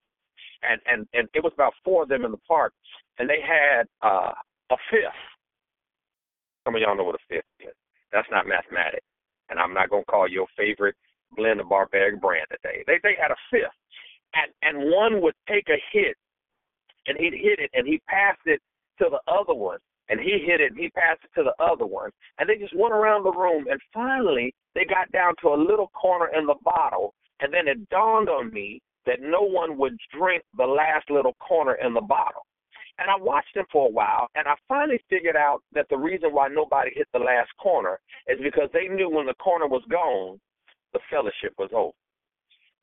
[0.64, 2.74] And and and it was about four of them in the park,
[3.20, 4.34] and they had uh,
[4.72, 5.24] a fifth.
[6.66, 7.76] Some of y'all know what a fifth is.
[8.12, 9.06] That's not mathematics,
[9.50, 10.96] and I'm not gonna call your favorite
[11.36, 12.84] blend of barbaric brand today.
[12.88, 13.78] They they had a fifth,
[14.34, 16.16] and and one would take a hit,
[17.06, 18.62] and he'd hit it, and he passed it
[19.00, 21.86] to the other one, and he hit it and he passed it to the other
[21.86, 25.58] one and they just went around the room and finally they got down to a
[25.58, 29.98] little corner in the bottle and then it dawned on me that no one would
[30.18, 32.46] drink the last little corner in the bottle.
[33.00, 36.34] And I watched them for a while and I finally figured out that the reason
[36.34, 40.40] why nobody hit the last corner is because they knew when the corner was gone
[40.94, 41.94] the fellowship was over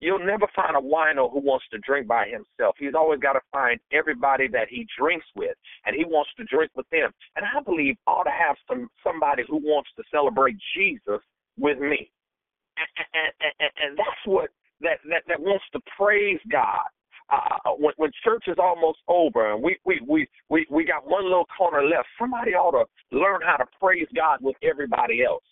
[0.05, 2.77] You'll never find a wino who wants to drink by himself.
[2.79, 6.73] He's always got to find everybody that he drinks with, and he wants to drink
[6.77, 7.11] with them.
[7.37, 11.23] And I believe ought to have some somebody who wants to celebrate Jesus
[11.59, 12.11] with me,
[12.77, 14.51] and, and, and, and that's what
[14.83, 16.85] that, that that wants to praise God.
[17.33, 21.25] Uh, when, when church is almost over and we, we we we we got one
[21.25, 22.85] little corner left, somebody ought to
[23.17, 25.45] learn how to praise God with everybody else.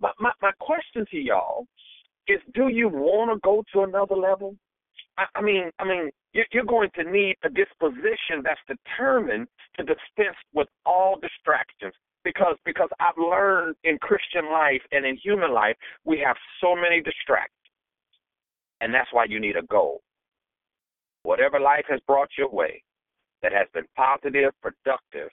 [0.00, 1.66] My my, my question to y'all
[2.28, 4.56] is do you want to go to another level?
[5.18, 6.10] I, I mean, I mean,
[6.52, 11.94] you're going to need a disposition that's determined to dispense with all distractions.
[12.24, 17.00] Because because I've learned in Christian life and in human life, we have so many
[17.00, 17.52] distractions,
[18.80, 20.00] and that's why you need a goal.
[21.22, 22.82] Whatever life has brought your way
[23.42, 25.28] that has been positive, productive,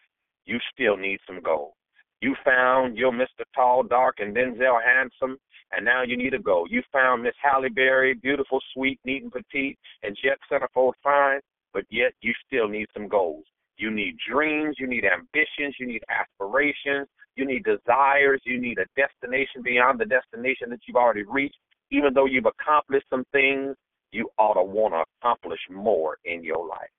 [0.46, 1.74] you still need some goals.
[2.22, 3.44] You found your Mr.
[3.56, 5.38] Tall, Dark, and Denzel Handsome,
[5.76, 6.68] and now you need a goal.
[6.70, 11.40] You found Miss Halle Berry, beautiful, sweet, neat, and petite, and jet centerfold fine,
[11.74, 13.46] but yet you still need some goals.
[13.78, 18.86] You need dreams, you need ambitions, you need aspirations, you need desires, you need a
[18.96, 21.58] destination beyond the destination that you've already reached.
[21.92, 23.76] Even though you've accomplished some things,
[24.12, 26.90] you ought to want to accomplish more in your life.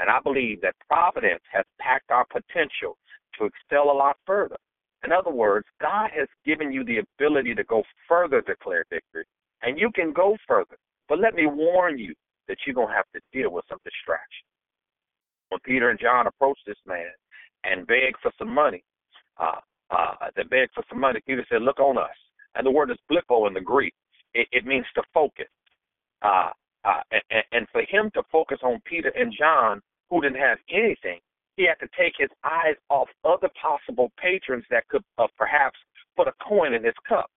[0.00, 2.96] And I believe that Providence has packed our potential
[3.38, 4.56] to excel a lot further.
[5.04, 9.24] In other words, God has given you the ability to go further, declare victory,
[9.62, 10.76] and you can go further.
[11.08, 12.14] But let me warn you
[12.48, 14.46] that you're going to have to deal with some distraction.
[15.48, 17.10] When Peter and John approached this man
[17.64, 18.82] and begged for some money,
[19.38, 19.60] uh,
[19.90, 22.16] uh, they begged for some money, Peter said, Look on us.
[22.54, 23.94] And the word is blepo in the Greek.
[24.34, 25.48] It, it means to focus.
[26.22, 26.50] Uh,
[26.84, 31.20] uh, and, and for him to focus on Peter and John, who didn't have anything,
[31.56, 35.78] he had to take his eyes off other possible patrons that could uh, perhaps
[36.16, 37.30] put a coin in his cup.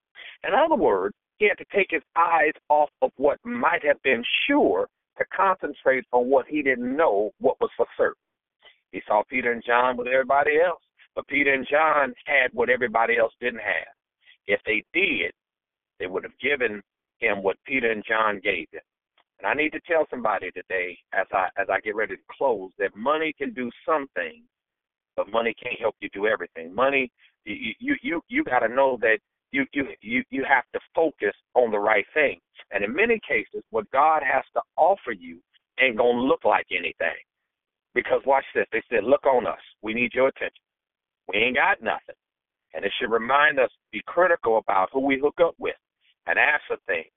[0.48, 4.24] In other words, he had to take his eyes off of what might have been
[4.48, 8.16] sure to concentrate on what he didn't know what was for certain.
[8.92, 10.82] He saw Peter and John with everybody else,
[11.16, 13.94] but Peter and John had what everybody else didn't have.
[14.48, 15.32] If they did,
[16.00, 16.82] they would have given
[17.20, 18.82] him what Peter and John gave him.
[19.40, 22.72] And I need to tell somebody today, as I as I get ready to close,
[22.80, 24.46] that money can do some things,
[25.16, 26.74] but money can't help you do everything.
[26.74, 27.12] Money,
[27.44, 29.20] you you you, you got to know that
[29.52, 32.40] you you you you have to focus on the right thing.
[32.72, 35.40] And in many cases, what God has to offer you
[35.80, 37.20] ain't gonna look like anything.
[37.94, 39.62] Because watch this, they said, "Look on us.
[39.82, 40.64] We need your attention.
[41.28, 42.16] We ain't got nothing."
[42.74, 45.78] And it should remind us be critical about who we hook up with
[46.28, 47.08] and ask for things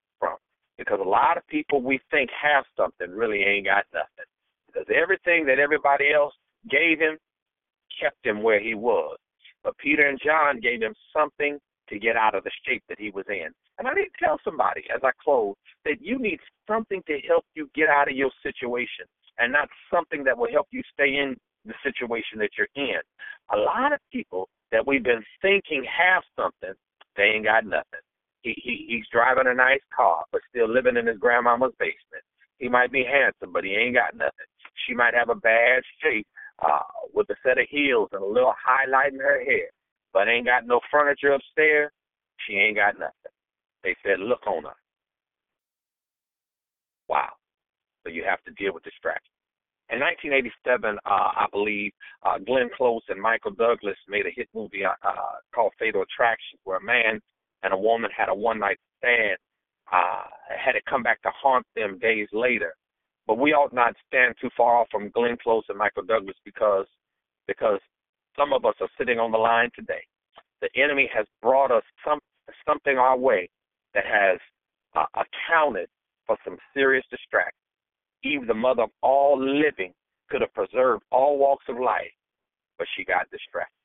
[0.78, 4.28] because a lot of people we think have something really ain't got nothing.
[4.66, 6.34] Because everything that everybody else
[6.70, 7.18] gave him
[8.00, 9.18] kept him where he was.
[9.64, 11.58] But Peter and John gave him something
[11.88, 13.48] to get out of the shape that he was in.
[13.78, 17.44] And I need to tell somebody as I close that you need something to help
[17.54, 19.06] you get out of your situation
[19.38, 23.00] and not something that will help you stay in the situation that you're in.
[23.52, 26.74] A lot of people that we've been thinking have something,
[27.16, 28.04] they ain't got nothing.
[28.42, 32.24] He, he he's driving a nice car, but still living in his grandmama's basement.
[32.58, 34.46] He might be handsome, but he ain't got nothing.
[34.86, 36.26] she might have a bad shape
[36.60, 36.82] uh,
[37.14, 39.68] with a set of heels and a little highlight in her hair,
[40.12, 41.90] but ain't got no furniture upstairs,
[42.46, 43.32] she ain't got nothing.
[43.84, 44.76] They said, look on her.
[47.08, 47.30] Wow.
[48.04, 49.32] So you have to deal with distraction.
[49.90, 54.84] In 1987, uh, I believe uh, Glenn Close and Michael Douglas made a hit movie
[54.84, 57.22] uh, uh, called Fatal Attraction, where a man
[57.62, 59.36] and a woman had a one night stand,
[59.92, 60.24] uh,
[60.56, 62.74] had it come back to haunt them days later.
[63.26, 66.86] But we ought not stand too far off from Glenn Close and Michael Douglas because
[67.46, 67.80] because
[68.38, 70.02] some of us are sitting on the line today.
[70.60, 72.20] The enemy has brought us some
[72.66, 73.48] something our way
[73.94, 74.38] that has
[74.96, 75.88] uh, accounted
[76.26, 77.52] for some serious distraction.
[78.24, 79.92] Eve, the mother of all living,
[80.28, 82.12] could have preserved all walks of life,
[82.78, 83.77] but she got distracted.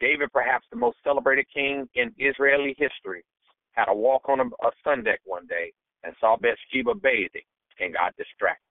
[0.00, 3.24] David, perhaps the most celebrated king in Israeli history,
[3.72, 5.72] had a walk on a, a sun deck one day
[6.04, 7.42] and saw Bathsheba bathing
[7.80, 8.62] and got distracted.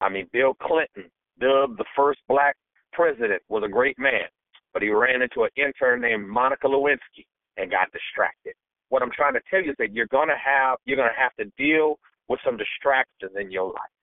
[0.00, 2.56] I mean, Bill Clinton, dubbed the first black
[2.92, 4.26] president, was a great man,
[4.72, 8.54] but he ran into an intern named Monica Lewinsky and got distracted.
[8.88, 11.44] What I'm trying to tell you is that you're gonna have you're gonna have to
[11.58, 11.98] deal
[12.28, 13.94] with some distractions in your life.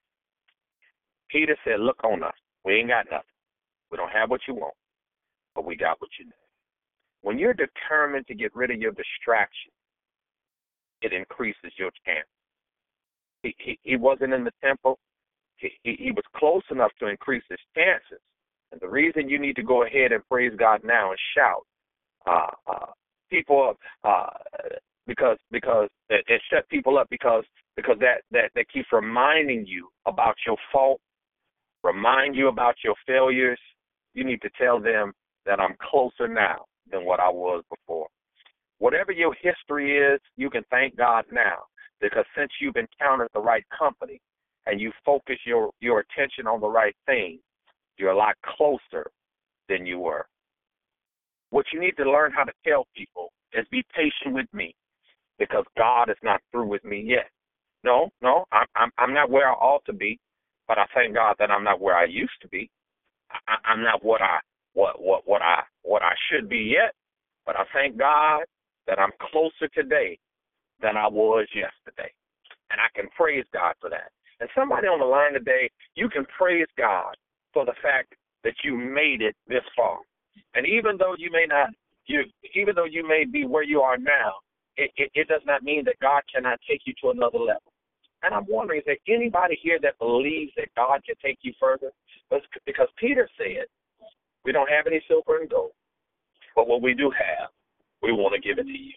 [1.30, 2.36] Peter said, Look on us.
[2.64, 3.26] We ain't got nothing.
[3.92, 4.76] We don't have what you want,
[5.56, 6.45] but we got what you need.
[7.26, 9.72] When you're determined to get rid of your distraction,
[11.02, 12.28] it increases your chance.
[13.42, 15.00] He, he, he wasn't in the temple.
[15.58, 18.22] He, he, was close enough to increase his chances.
[18.72, 21.66] And the reason you need to go ahead and praise God now and shout,
[22.28, 22.92] uh, uh,
[23.32, 24.30] people up, uh,
[25.08, 27.44] because because it, it shut people up because
[27.76, 31.02] because that that that keeps reminding you about your fault
[31.84, 33.60] remind you about your failures,
[34.14, 35.12] you need to tell them
[35.46, 36.66] that I'm closer now
[36.96, 38.08] than what I was before.
[38.80, 41.64] Whatever your history is, you can thank God now
[42.02, 44.20] because since you've encountered the right company
[44.66, 47.40] and you focus your, your attention on the right thing,
[47.98, 49.10] you're a lot closer
[49.70, 50.26] than you were.
[51.50, 54.76] What you need to learn how to tell people is be patient with me
[55.40, 57.30] because God is not through with me yet.
[57.84, 60.20] No, no, I'm I'm, I'm not where I ought to be.
[60.68, 62.70] But I thank God that I'm not where I used to be.
[63.32, 64.40] I, I'm not what I
[64.76, 66.94] what what what I what I should be yet.
[67.46, 68.44] But I thank God
[68.88, 70.20] that I'm closer today
[70.82, 72.14] than I was yesterday,
[72.70, 74.12] and I can praise God for that.
[74.40, 77.16] And somebody on the line today, you can praise God
[77.54, 78.14] for the fact
[78.44, 79.98] that you made it this far.
[80.54, 81.70] And even though you may not,
[82.06, 82.24] you
[82.54, 84.34] even though you may be where you are now,
[84.78, 87.72] it, it, it does not mean that God cannot take you to another level.
[88.24, 91.92] And I'm wondering, is there anybody here that believes that God can take you further?
[92.66, 93.66] Because Peter said,
[94.46, 95.74] we don't have any silver and gold,
[96.56, 97.50] but what we do have,
[98.02, 98.94] we want to give it to you.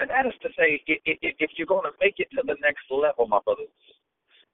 [0.00, 3.28] And that is to say, if you're going to make it to the next level,
[3.28, 3.68] my brothers,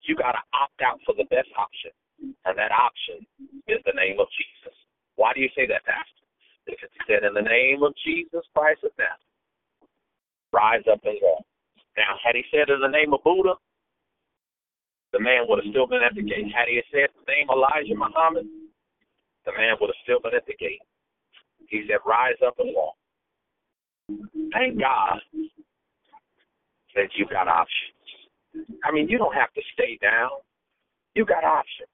[0.03, 1.91] you got to opt out for the best option.
[2.19, 3.25] And that option
[3.69, 4.75] is the name of Jesus.
[5.15, 6.27] Why do you say that, Pastor?
[6.67, 9.23] Because he said, in the name of Jesus Christ of Nazareth,
[10.53, 11.47] rise up and walk.
[11.97, 13.55] Now, had he said in the name of Buddha,
[15.13, 16.51] the man would have still been at the gate.
[16.51, 18.51] Had he said the name Elijah Muhammad,
[19.47, 20.83] the man would still been at the gate.
[21.69, 22.95] He said, Rise up and walk.
[24.53, 25.21] Thank God
[26.95, 27.93] that you got options.
[28.85, 30.31] I mean, you don't have to stay down.
[31.15, 31.89] You got options.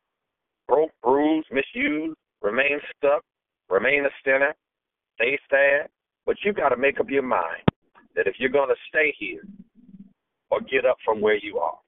[0.68, 3.22] Broke, bruised, misused, remain stuck,
[3.68, 4.54] remain a sinner,
[5.16, 5.88] stay sad.
[6.24, 7.64] But you got to make up your mind
[8.14, 9.42] that if you're going to stay here
[10.50, 11.78] or get up from where you are,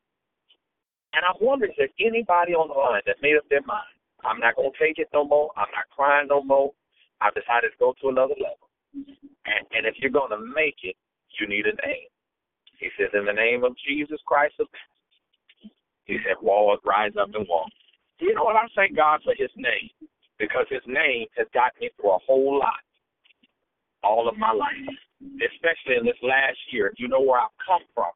[1.15, 3.94] and I'm wondering if anybody on the line that made up their mind.
[4.25, 5.51] I'm not to take it no more.
[5.57, 6.73] I'm not crying no more.
[7.21, 8.69] I've decided to go to another level.
[8.95, 10.97] And, and if you're to make it,
[11.41, 12.09] you need a name.
[12.79, 14.67] He says, in the name of Jesus Christ of
[16.05, 17.69] he said, walk, rise up and walk.
[18.21, 18.57] You know what?
[18.57, 19.89] I thank God for his name
[20.39, 22.85] because his name has got me through a whole lot
[24.03, 24.77] all of my life,
[25.41, 26.93] especially in this last year.
[26.99, 28.13] You know where I've come from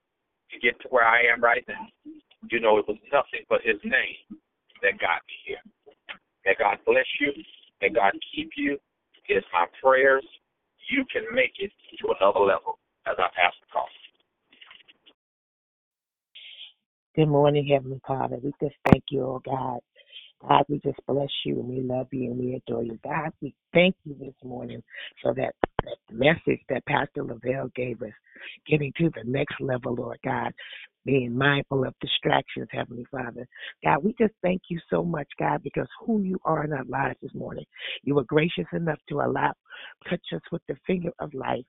[0.52, 1.88] to get to where I am right now
[2.50, 4.38] you know it was nothing but his name
[4.82, 5.62] that got me here.
[6.48, 7.30] May God bless you.
[7.82, 8.78] May God keep you.
[9.28, 10.24] It's my prayers.
[10.90, 11.70] You can make it
[12.00, 13.84] to another level as I pass the call.
[17.14, 18.38] Good morning, Heavenly Father.
[18.42, 19.80] We just thank you, oh God.
[20.40, 22.98] God, we just bless you and we love you and we adore you.
[23.04, 24.82] God, we thank you this morning
[25.20, 25.52] for that,
[25.84, 28.12] that message that Pastor Lavelle gave us,
[28.66, 30.54] getting to the next level, Lord God
[31.08, 33.48] being mindful of distractions, Heavenly Father.
[33.82, 37.16] God, we just thank you so much, God, because who you are in our lives
[37.22, 37.64] this morning.
[38.02, 39.54] You were gracious enough to allow,
[40.10, 41.64] touch us with the finger of life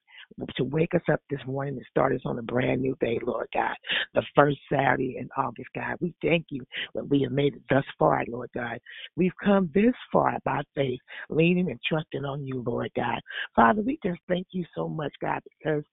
[0.57, 3.47] to wake us up this morning and start us on a brand new day, Lord
[3.53, 3.75] God.
[4.13, 5.95] The first Saturday in August, God.
[6.01, 8.79] We thank you that we have made it thus far, Lord God.
[9.15, 13.21] We've come this far by faith, leaning and trusting on you, Lord God.
[13.55, 15.83] Father, we just thank you so much, God, because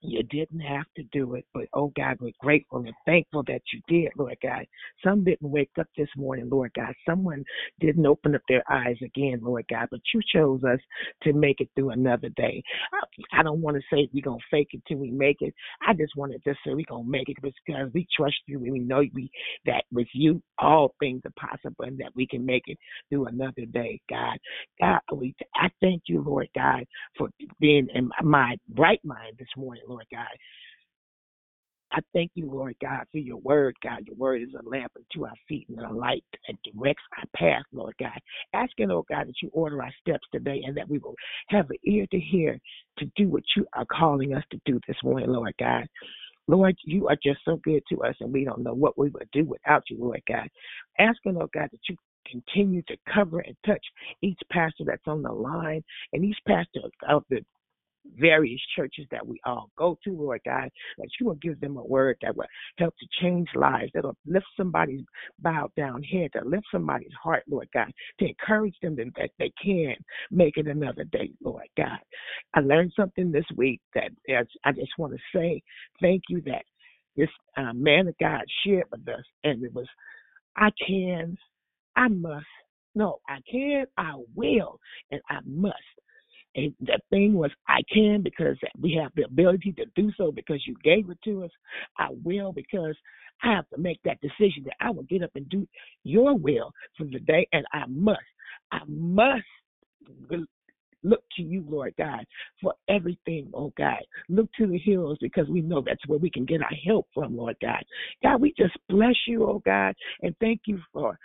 [0.00, 3.80] you didn't have to do it, but oh God, we're grateful and thankful that you
[3.88, 4.64] did, Lord God.
[5.04, 6.94] Some didn't wake up this morning, Lord God.
[7.08, 7.44] Someone
[7.80, 10.78] didn't open up their eyes again, Lord God, but you chose us
[11.24, 12.62] to make it through another day.
[13.32, 15.54] I, don't want to say we're going to fake it till we make it.
[15.86, 18.72] I just want to say we're going to make it because we trust you and
[18.72, 19.30] we know we,
[19.66, 22.78] that with you, all things are possible and that we can make it
[23.10, 24.38] through another day, God.
[24.80, 26.84] God, we, I thank you, Lord God,
[27.16, 27.28] for
[27.60, 29.82] being in my right mind this morning.
[29.88, 30.26] Lord God.
[31.90, 34.06] I thank you, Lord God, for your word, God.
[34.06, 37.64] Your word is a lamp unto our feet and a light that directs our path,
[37.72, 38.18] Lord God.
[38.52, 41.14] Asking, Lord God, that you order our steps today and that we will
[41.48, 42.58] have an ear to hear
[42.98, 45.86] to do what you are calling us to do this morning, Lord God.
[46.46, 49.28] Lord, you are just so good to us, and we don't know what we would
[49.32, 50.48] do without you, Lord God.
[50.98, 53.84] Asking, Lord God, that you continue to cover and touch
[54.22, 55.82] each pastor that's on the line
[56.12, 57.40] and each pastor of the
[58.16, 61.84] various churches that we all go to, Lord God, that you will give them a
[61.84, 62.46] word that will
[62.78, 65.04] help to change lives, that will lift somebody's
[65.40, 69.94] bowed down head, to lift somebody's heart, Lord God, to encourage them that they can
[70.30, 71.98] make it another day, Lord God.
[72.54, 74.10] I learned something this week that
[74.64, 75.62] I just want to say
[76.00, 76.64] thank you that
[77.16, 79.86] this uh, man of God shared with us, and it was,
[80.56, 81.36] I can,
[81.96, 82.46] I must.
[82.94, 84.80] No, I can, I will,
[85.10, 85.74] and I must.
[86.58, 90.60] And the thing was, I can because we have the ability to do so because
[90.66, 91.50] you gave it to us.
[91.98, 92.96] I will because
[93.44, 95.68] I have to make that decision that I will get up and do
[96.02, 98.18] your will for the day, and I must.
[98.72, 99.44] I must
[101.04, 102.24] look to you, Lord God,
[102.60, 104.00] for everything, oh God.
[104.28, 107.36] Look to the hills because we know that's where we can get our help from,
[107.36, 107.84] Lord God.
[108.22, 111.16] God, we just bless you, oh God, and thank you for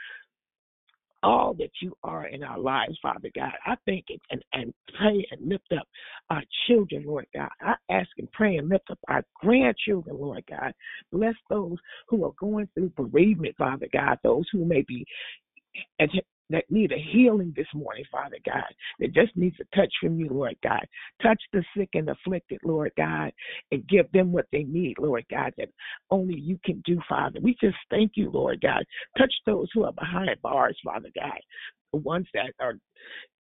[1.24, 3.54] all that you are in our lives, Father God.
[3.66, 5.88] I thank it and, and pray and lift up
[6.30, 7.50] our children, Lord God.
[7.62, 10.74] I ask and pray and lift up our grandchildren, Lord God.
[11.12, 15.06] Bless those who are going through bereavement, Father God, those who may be
[16.54, 18.64] that need a healing this morning, Father God,
[19.00, 20.86] that just needs a touch from you, Lord God.
[21.22, 23.32] Touch the sick and afflicted, Lord God,
[23.72, 25.70] and give them what they need, Lord God, that
[26.12, 27.40] only you can do, Father.
[27.42, 28.86] We just thank you, Lord God.
[29.18, 31.40] Touch those who are behind bars, Father God,
[31.92, 32.76] the ones that are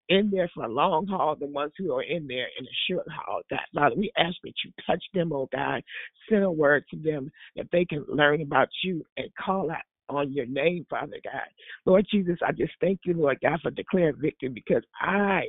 [0.07, 3.07] in there for a long haul, the ones who are in there in a short
[3.09, 3.41] haul.
[3.49, 5.84] God, Father, we ask that you touch them, oh God.
[6.30, 9.84] Send a word to them that they can learn about you and call out
[10.16, 11.47] on your name, Father God.
[11.86, 15.43] Lord Jesus, I just thank you, Lord God, for declaring victory because I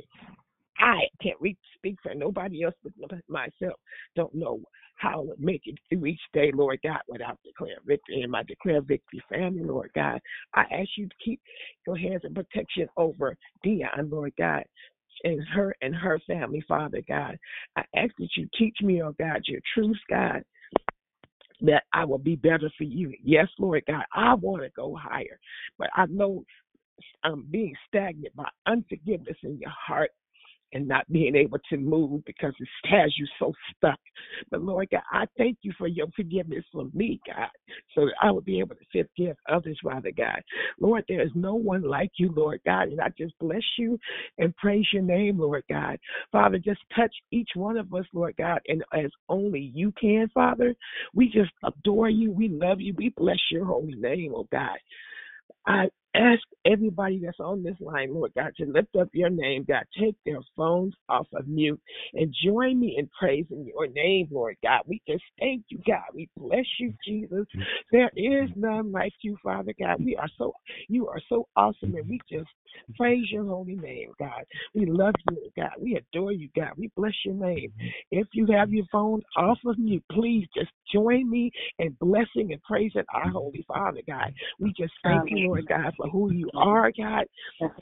[0.79, 2.93] I can't reach, speak for nobody else but
[3.27, 3.79] myself.
[4.15, 4.59] Don't know
[4.95, 8.21] how to make it through each day, Lord God, without declaring victory.
[8.21, 10.19] And my declare victory family, Lord God,
[10.53, 11.41] I ask you to keep
[11.85, 14.63] your hands of protection over Dion, Lord God,
[15.23, 17.37] and her and her family, Father God.
[17.75, 20.43] I ask that you teach me, oh God, your truth, God,
[21.63, 23.13] that I will be better for you.
[23.23, 25.39] Yes, Lord God, I want to go higher,
[25.77, 26.43] but I know
[27.23, 30.11] I'm being stagnant by unforgiveness in your heart
[30.73, 33.99] and not being able to move because it has you so stuck.
[34.51, 37.49] But Lord God, I thank you for your forgiveness for me, God,
[37.95, 40.41] so that I will be able to forgive others, Father God.
[40.79, 43.99] Lord, there is no one like you, Lord God, and I just bless you
[44.37, 45.97] and praise your name, Lord God.
[46.31, 50.75] Father, just touch each one of us, Lord God, and as only you can, Father.
[51.13, 52.31] We just adore you.
[52.31, 52.93] We love you.
[52.97, 54.77] We bless your holy name, oh God.
[55.65, 59.83] I ask everybody that's on this line, Lord God, to lift up your name, God.
[59.99, 61.79] Take their phones off of mute
[62.13, 64.81] and join me in praising your name, Lord God.
[64.85, 66.03] We just thank you, God.
[66.13, 67.45] We bless you, Jesus.
[67.91, 70.03] There is none like you, Father God.
[70.03, 70.53] We are so
[70.87, 72.49] you are so awesome and we just
[72.95, 74.43] praise your holy name, God.
[74.73, 75.71] We love you, God.
[75.79, 76.71] We adore you, God.
[76.77, 77.71] We bless your name.
[78.11, 82.61] If you have your phone off of mute, please just join me in blessing and
[82.63, 84.33] praising our holy Father, God.
[84.59, 87.25] We just thank you, Lord God, for who you are, God.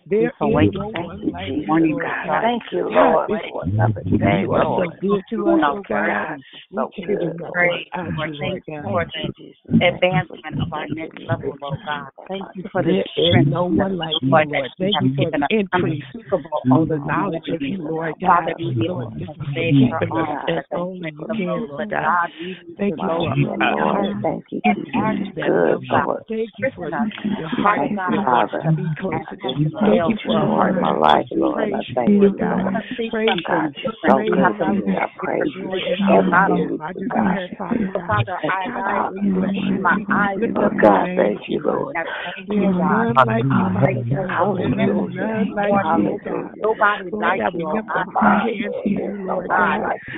[0.07, 2.05] There is no one like you, Lord.
[2.26, 2.41] God.
[2.41, 3.30] Thank you, Lord.
[3.30, 3.53] Thank
[4.05, 6.41] You, you are so good to us, God.
[6.67, 12.09] We thank you for the advancement of our next level, Lord oh God.
[12.28, 13.49] Thank you for the strength.
[13.49, 14.72] no one like you, Lord.
[14.78, 16.03] Thank you for the increase
[16.72, 18.28] of the knowledge of you, Lord God.
[18.28, 18.74] Father, we
[21.39, 22.30] you Lord God.
[22.78, 24.22] Thank you Lord your.
[24.24, 24.61] Thank you
[25.89, 26.24] Lord.
[26.28, 27.80] Thank you for your heart.
[28.18, 28.62] Father.
[28.64, 31.74] Thank you for the of my life, Lord.
[31.74, 32.74] I thank you, God.
[33.47, 33.76] God.
[34.07, 34.28] Don't
[34.59, 34.95] to me.
[34.97, 35.70] I praise you.
[36.18, 37.38] Everything God.
[38.07, 38.68] Father, I
[39.16, 39.82] you.
[39.82, 40.39] My eyes
[40.82, 41.07] God.
[41.16, 41.95] Thank you, Lord.
[41.95, 43.62] Like you.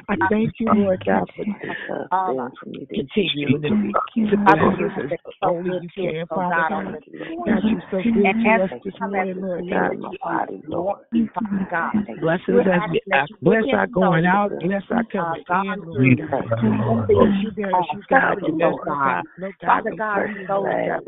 [0.10, 1.46] I thank you, Lord God, for
[2.94, 3.94] continue to be.
[4.48, 4.92] I believe
[5.44, 6.98] only you can, Father God.
[7.46, 10.48] God, you so good to us this morning, Lord God.
[12.22, 16.18] Bless us as we bless our going out, bless our coming in, Lord.
[18.12, 18.38] God.
[18.44, 18.52] You
[18.86, 19.24] God.
[19.62, 21.02] Father God, that are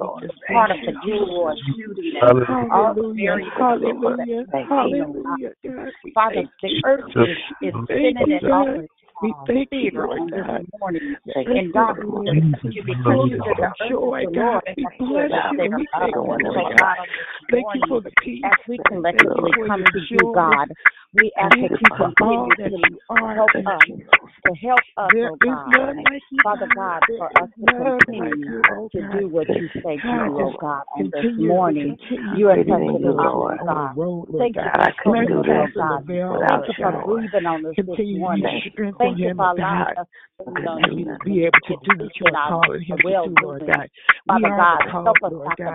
[0.51, 1.29] part of the guild
[2.47, 4.45] Hallelujah.
[4.69, 5.51] Hallelujah.
[6.13, 7.05] Father, the earth
[7.61, 8.79] is spinning and all
[9.21, 10.65] we thank you, Lord God.
[10.79, 11.15] Morning.
[11.25, 13.39] And God, we thank you for you
[13.89, 14.61] joy, God.
[14.75, 16.97] We bless you we thank you, Lord God.
[17.51, 18.41] Thank you for the peace.
[18.45, 20.67] As we collectively come to you, God,
[21.15, 22.69] we ask that you continue to
[23.35, 23.63] help us,
[24.45, 25.95] to help us, oh God.
[26.43, 27.73] Father God, for us to
[28.07, 28.61] continue
[28.91, 30.83] to do what you say to us, oh God.
[30.95, 31.97] And this morning,
[32.37, 32.97] you are such an
[34.55, 34.93] God.
[35.05, 36.03] Thank you for coming, God.
[36.51, 38.61] Thank you for breathing on us this morning.
[38.99, 40.07] Thank you for allowing us
[40.45, 43.89] to be able to do what you are calling him to do, oh Lord God.
[44.27, 45.73] Father God, help us not to.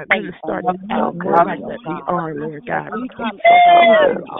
[1.86, 2.90] We are, Lord God.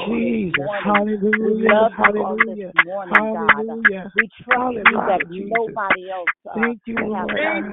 [0.06, 0.58] Jesus.
[0.94, 1.90] Hallelujah.
[1.96, 2.72] Hallelujah.
[3.10, 4.12] Hallelujah.
[4.16, 7.28] We trust you that nobody else uh, Thank has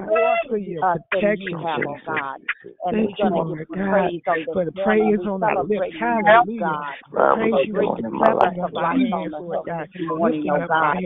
[0.06, 2.40] more for you, us than you have, oh God.
[2.86, 5.94] And Thank we're going to give praise on for the praise on oh the lips.
[6.00, 6.80] Hallelujah.
[7.10, 8.64] Praise you on the clapping
[9.12, 9.88] hands, Lord God.
[10.20, 10.96] Oh Lord God.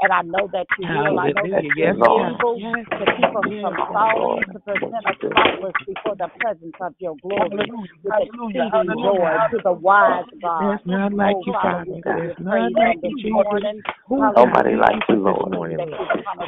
[0.01, 1.19] and I know that you will.
[1.19, 6.15] I know that you're able to keep us from falling, to present us spotless before
[6.15, 7.71] the presence of your glory
[8.03, 10.75] with exceeding to the wise God.
[10.85, 12.01] There's none oh, like you, Father.
[12.03, 13.83] There's none like you, Jesus.
[14.09, 15.53] Nobody likes you, Lord.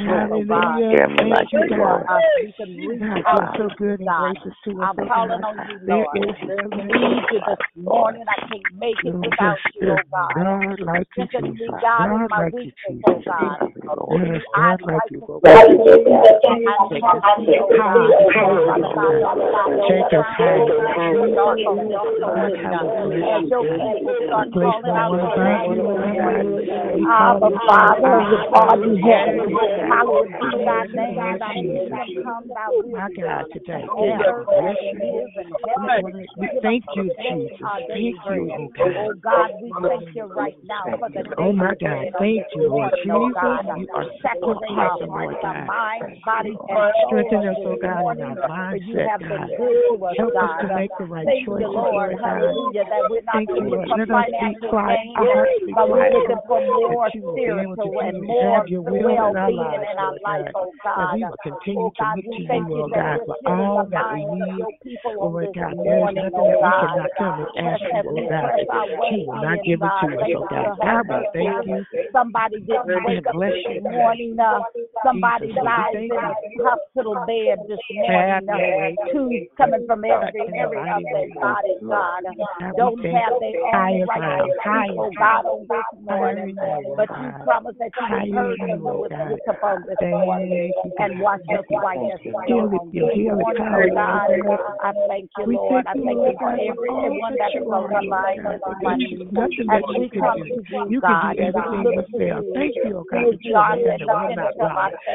[0.05, 0.91] Hallelujah.
[0.91, 2.05] Yeah, me like you, Lord.
[2.07, 4.89] God, you're so good and gracious to us.
[4.89, 6.24] I'm calling on you, Lord.
[6.25, 8.23] Lead you this morning.
[8.27, 10.79] I can't make it without you, oh God.
[10.79, 13.57] Like you just be God in my weakness, oh God.
[14.55, 14.81] I'd
[35.75, 37.67] God, we thank you, Jesus.
[37.87, 38.87] Thank you, oh God.
[38.97, 42.91] Oh God, we thank you right now for the Oh my God, thank you, Lord
[43.03, 43.33] Jesus.
[43.77, 45.67] You are so awesome, Lord God.
[47.07, 49.49] Strengthen us, oh God, in our mindset, God.
[50.17, 52.55] Help us to make the right choices, Lord God.
[53.31, 53.89] Thank you, Lord.
[53.89, 54.99] Let us be quiet.
[55.17, 56.13] Our hearts be quiet.
[56.27, 57.83] That you will be able to
[58.53, 60.53] have your will in our lives, Lord God.
[60.97, 64.25] And we will continue to look to you, Lord oh God, for all that we
[64.25, 64.65] need,
[65.21, 65.73] Lord God
[66.13, 69.91] there's nothing that we cannot come and ask you, oh God, will not give it
[70.01, 70.75] to us, oh God.
[71.33, 72.05] Thank you.
[72.11, 74.37] Somebody didn't wake up this morning.
[74.39, 74.59] Uh,
[75.05, 76.33] somebody lies in a
[76.63, 78.47] hospital bed this morning.
[78.49, 78.57] Uh,
[79.11, 82.23] Two coming from every area of their body, God.
[82.77, 84.47] Don't have their own right to
[84.97, 86.57] oh God, on this morning.
[86.59, 91.41] Uh, but you promise that you heard them with this upon this morning and watch
[91.57, 92.93] us white as snow on
[93.75, 94.31] oh God.
[94.83, 95.85] I thank you, Lord.
[95.87, 96.35] I thank you
[99.57, 101.79] you, God,
[102.11, 103.75] you, thank you, God, you oh
[104.25, 104.35] God.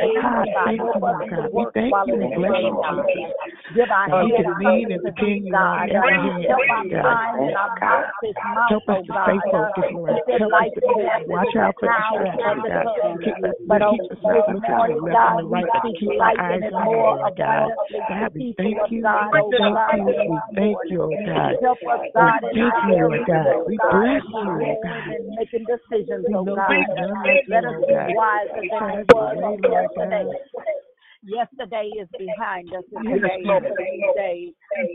[0.00, 1.50] Thank you, God.
[1.50, 3.34] Oh we thank you and bless you, Jesus.
[3.74, 8.14] Give our head to king God our every God.
[8.68, 9.92] Help us to stay focused,
[10.38, 10.80] Help us to
[11.28, 12.26] watch out for God.
[13.22, 17.18] Keep us, but keep us the left and the right, keep our eyes on you,
[17.36, 17.70] God.
[18.08, 19.02] God, we thank you.
[19.02, 20.06] We thank you.
[20.28, 21.54] We thank you thank you, God.
[21.62, 22.40] Help us, God.
[22.52, 23.46] We thank you, God.
[23.66, 25.16] We bless you, God.
[25.36, 26.86] Making decisions, oh God.
[27.48, 30.24] Let us be wise as I was yesterday.
[31.22, 32.82] Yesterday is behind us.
[32.92, 33.64] Yes, Lord.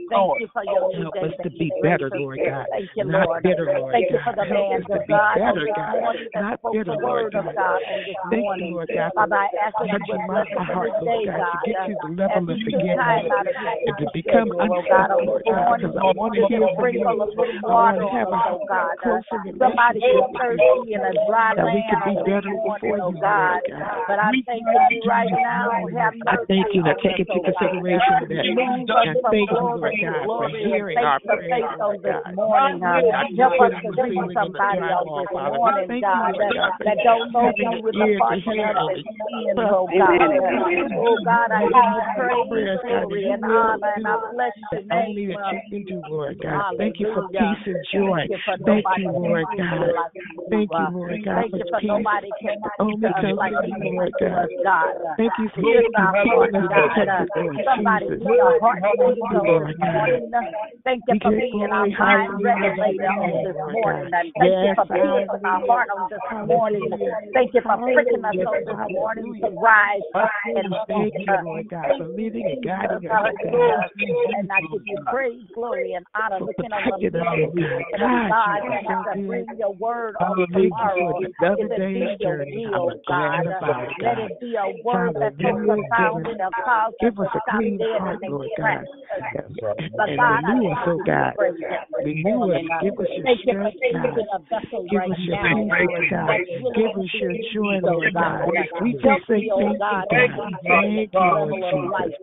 [0.10, 1.20] Thank you for your new Help day.
[1.22, 2.66] Help us to be better, Lord God.
[2.72, 3.44] Thank you, Not Lord.
[3.44, 4.16] better, Lord Thank God.
[4.16, 5.36] you for the Help man of God.
[5.36, 6.02] Better, God.
[6.34, 7.54] Not better, Lord God.
[7.56, 7.80] God.
[8.32, 9.12] Thank you, Lord God.
[9.14, 12.50] Father, I ask you to bless my heart, Lord God, to get you the level
[12.50, 12.98] of forgiveness
[13.86, 17.06] and to become oh unforgiving, Lord God, because I want to hear from you.
[17.06, 20.98] I want to have a uh, closer relationship with you
[21.56, 24.06] that we can be better before oh you, Lord God.
[24.08, 25.70] But I thank you right now.
[26.28, 28.46] I thank you I take into consideration that.
[28.46, 31.52] And I thank you, Lord God, for hearing our prayers,
[32.04, 32.24] God.
[32.26, 33.28] I
[39.90, 40.22] Father.
[40.96, 41.64] Oh God, I
[43.16, 44.90] you and I bless your name.
[44.92, 46.62] Only that you can do, Lord God.
[46.78, 48.28] Thank you for peace and joy.
[48.66, 49.88] Thank you, Lord God.
[50.50, 51.90] Thank you, Lord God, for peace.
[52.80, 54.48] Only comes from you, Lord God.
[55.18, 55.62] Thank you for
[56.06, 56.50] Heart
[60.84, 62.42] Thank you for being our heart on
[63.44, 64.12] this morning.
[64.40, 66.90] Thank you for being our heart on this morning.
[67.34, 70.02] Thank you for pricking us on this morning to rise
[70.56, 71.26] and thank you,
[71.90, 72.02] and.
[74.38, 76.40] And I give you praise, glory, and honor.
[76.40, 76.92] Looking at the
[78.30, 78.62] God,
[79.14, 81.20] and bring your word on tomorrow.
[81.60, 83.46] Let it be your will, God.
[84.02, 85.68] Let it be a word that comes
[87.02, 88.86] Give us a clean heart, Lord God.
[90.08, 90.70] And renew
[91.06, 91.34] God.
[92.04, 92.62] Renew us.
[92.82, 94.16] Give us your strength, God.
[94.90, 96.40] Give us your peace, God.
[96.76, 98.48] Give us your joy, Lord God.
[98.82, 100.60] We just say thank you, God.
[100.68, 102.14] Thank you, Lord Jesus.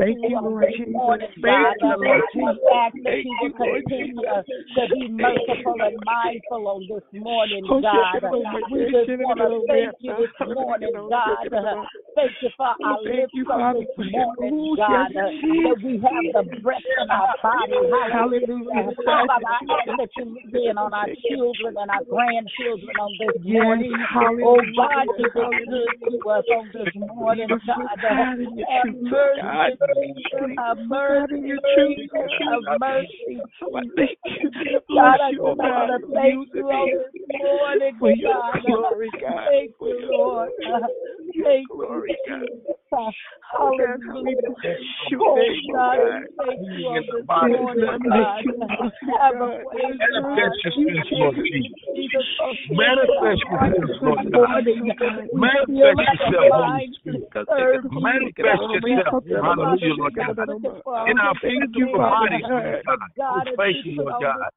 [0.00, 1.02] Thank you, Lord Jesus.
[1.44, 2.56] Thank you, Lord Jesus.
[3.04, 4.44] Thank you, Lord Jesus.
[4.76, 8.20] To be merciful and mindful on this morning, God.
[8.72, 11.48] We just want to thank you this morning, God.
[12.16, 15.12] Thank you for our lips on this morning, God.
[15.14, 17.76] That we have the breath in our body.
[18.10, 18.90] Hallelujah.
[19.04, 20.24] Father, I ask that you
[20.54, 23.92] lean on our children and our grandchildren on this morning.
[24.42, 25.30] Oh, God, you
[25.68, 27.98] good to us on this morning, God.
[28.68, 29.89] Have mercy.
[30.56, 32.30] Have mercy, Jesus.
[32.48, 34.82] Have mercy, Jesus.
[34.88, 38.52] God, I just want to thank you on this morning, God.
[39.46, 40.50] Thank you, Lord.
[41.42, 42.79] Thank you, Jesus.
[43.52, 44.36] Hallelujah.
[45.22, 45.34] Oh,
[45.72, 45.98] God,
[46.38, 47.26] thank you on this
[47.62, 48.44] morning, God.
[49.20, 49.62] Have a
[50.22, 50.50] God.
[52.40, 54.50] oh, Manifest yourself, Lord God.
[55.32, 57.22] Manifest yourself, Holy Spirit.
[57.90, 60.36] Manifest yourself, hallelujah, Lord God.
[61.10, 62.74] In our physical bodies, God.
[63.30, 64.50] Oh, thank you, Lord God.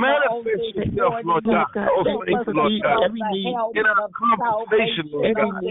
[0.00, 1.68] Manifest yourself, Lord God.
[1.94, 3.10] Oh, thank you, Lord God.
[3.74, 5.62] In our conversation, Lord God.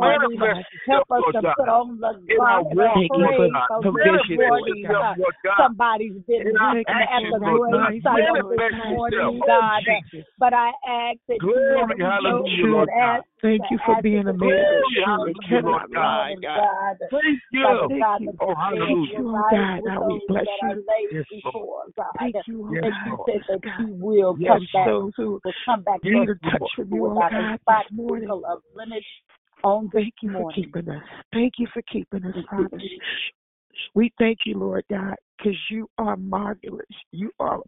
[0.00, 1.56] Manifest yourself, Lord God.
[1.60, 3.68] Put on the In our garment walk, of Lord praise God.
[3.70, 5.16] of this Manifest morning, yourself, God.
[5.16, 5.68] Lord God.
[5.68, 7.92] Somebody's been In our weeping at actions, the Lord God.
[8.00, 9.82] graveside of this Manifest morning, yourself, God.
[9.88, 10.26] oh Jesus.
[10.38, 13.20] But I ask that you Glory, let me know hallelujah, Lord that God.
[13.20, 15.64] as Thank you for as being a it man is that Glory, surely hallelujah, cannot
[15.64, 16.26] Lord God.
[16.28, 16.60] lie, morning, God.
[16.60, 16.96] God.
[17.10, 17.62] Thank you.
[17.62, 19.18] Father God, oh, that Oh, the dead hallelujah.
[19.18, 19.80] will you, rise God.
[19.82, 20.68] with God, we those bless that you.
[20.70, 21.54] are laid Yes, Lord.
[21.54, 22.06] before, God.
[22.18, 23.18] Thank you, oh Yes, And you God.
[23.18, 23.30] Lord.
[23.32, 23.74] said that God.
[23.78, 26.60] you will Yes, come back, Those who will come back Yes, need first a touch
[26.60, 26.70] Lord.
[26.76, 28.28] from you, oh without a God, spot, this morning.
[29.64, 30.64] Wrinkle, or blemish on Thank you for morning.
[30.64, 31.02] keeping us.
[31.32, 32.80] Thank you for keeping us, Father.
[33.94, 36.86] We thank you, Lord God, because you are marvelous.
[37.12, 37.60] You are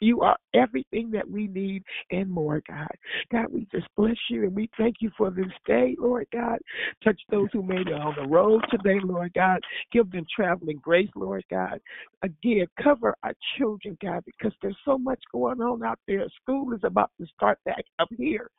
[0.00, 2.88] you are everything that we need and more, God.
[3.32, 6.58] God, we just bless you and we thank you for this day, Lord God.
[7.02, 9.60] Touch those who made it on the road today, Lord God.
[9.92, 11.80] Give them traveling grace, Lord God.
[12.22, 16.24] Again, cover our children, God, because there's so much going on out there.
[16.42, 18.50] School is about to start back up here.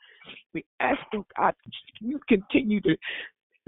[0.53, 1.53] We ask, oh God,
[1.99, 2.95] you continue to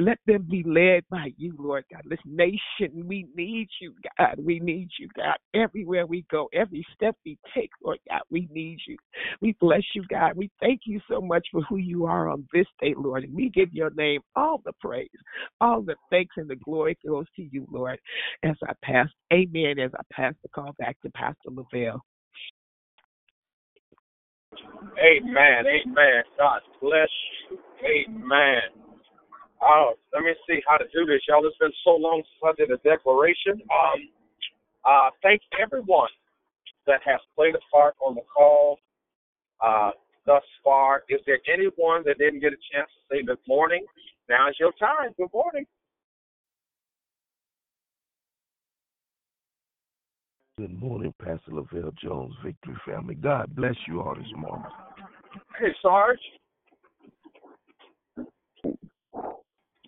[0.06, 2.04] let them be led by you, Lord God.
[2.06, 4.36] This nation, we need you, God.
[4.38, 5.38] We need you, God.
[5.54, 8.98] Everywhere we go, every step we take, Lord God, we need you.
[9.42, 10.34] We bless you, God.
[10.36, 13.24] We thank you so much for who you are on this day, Lord.
[13.24, 15.10] And we give your name all the praise,
[15.60, 18.00] all the thanks and the glory goes to you, Lord.
[18.44, 22.02] As I pass, amen, as I pass the call back to Pastor Lavelle.
[25.00, 25.66] Amen.
[25.66, 26.24] Amen.
[26.38, 27.10] God bless
[27.50, 27.58] you.
[27.84, 28.81] Amen.
[29.62, 31.46] Oh, let me see how to do this, y'all.
[31.46, 33.62] It's been so long since I did a declaration.
[33.70, 34.10] Um,
[34.84, 36.10] uh, thank everyone
[36.88, 38.80] that has played a part on the call
[39.64, 39.92] uh,
[40.26, 41.04] thus far.
[41.10, 43.86] Is there anyone that didn't get a chance to say good morning?
[44.30, 45.14] Now is your time.
[45.18, 45.66] Good morning.
[50.58, 53.16] Good morning, Pastor Lavelle Jones, Victory Family.
[53.16, 54.66] God bless you all this morning.
[55.60, 56.20] Hey, Sarge.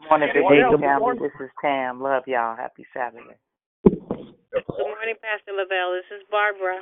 [0.09, 0.61] Morning, Big Day?
[0.69, 0.99] Good family.
[0.99, 1.23] morning.
[1.23, 2.01] This is Tam.
[2.01, 2.55] Love y'all.
[2.55, 3.37] Happy Saturday.
[3.83, 5.93] Good morning, Pastor Lavelle.
[5.93, 6.81] This is Barbara.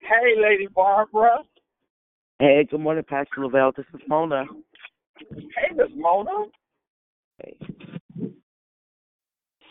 [0.00, 1.38] Hey, Lady Barbara.
[2.38, 3.72] Hey, good morning, Pastor Lavelle.
[3.76, 4.44] This is Mona.
[5.18, 6.46] Hey, Miss Mona.
[7.42, 7.58] Hey.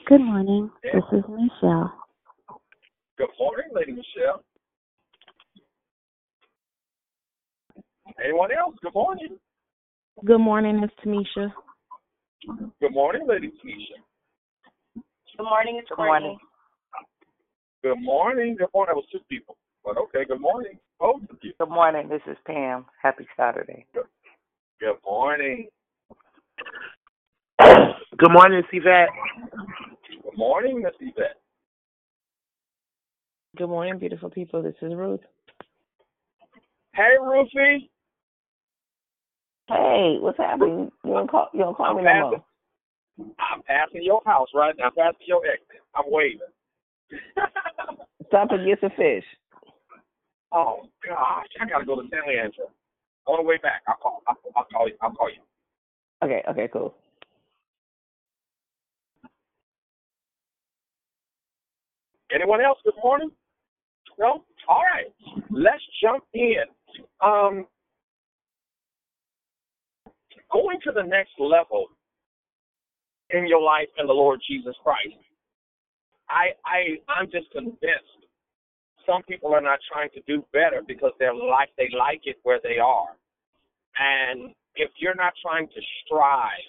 [0.07, 0.69] Good morning.
[0.83, 1.93] This is Michelle.
[3.17, 4.43] Good morning, Lady Michelle.
[8.23, 8.75] Anyone else?
[8.81, 9.37] Good morning.
[10.23, 11.51] Good morning, it's Tamisha.
[12.81, 13.99] Good morning, Lady Keisha.
[15.37, 16.27] Good morning, it's Good Courtney.
[16.27, 16.37] morning.
[17.83, 18.55] Good morning.
[18.57, 18.87] Good morning.
[18.89, 19.57] That was two people.
[19.83, 20.79] But okay, good morning.
[20.99, 21.53] Both of you.
[21.59, 22.09] Good morning.
[22.09, 22.85] This is Pam.
[23.01, 23.85] Happy Saturday.
[23.93, 25.67] Good morning.
[27.59, 29.09] Good morning, it's Yvette.
[30.23, 31.37] Good morning, Miss Yvette.
[33.57, 34.61] Good morning, beautiful people.
[34.61, 35.21] This is Ruth.
[36.93, 37.89] Hey, Rufy.
[39.67, 40.91] Hey, what's happening?
[41.03, 42.45] You don't call, you don't call I'm me no more.
[43.39, 44.85] I'm passing your house right now.
[44.85, 45.81] I'm passing your exit.
[45.95, 46.39] I'm waving.
[48.27, 49.23] Stop and get some fish.
[50.51, 52.65] oh gosh, I gotta go to San Leandro.
[53.27, 54.21] On the way back, I'll call.
[54.27, 54.95] I'll, I'll call you.
[55.01, 55.41] I'll call you.
[56.23, 56.93] Okay, okay, cool.
[62.33, 62.77] Anyone else?
[62.83, 63.31] Good morning.
[64.19, 64.43] No.
[64.67, 65.13] All right.
[65.49, 66.63] Let's jump in.
[67.23, 67.65] Um,
[70.51, 71.87] going to the next level
[73.31, 75.17] in your life in the Lord Jesus Christ.
[76.29, 78.25] I I I'm just convinced
[79.05, 82.59] some people are not trying to do better because their life they like it where
[82.63, 83.15] they are.
[83.97, 86.65] And if you're not trying to strive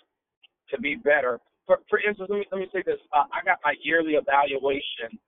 [0.71, 3.01] to be better, for for instance, let me let me say this.
[3.13, 5.19] Uh, I got my yearly evaluation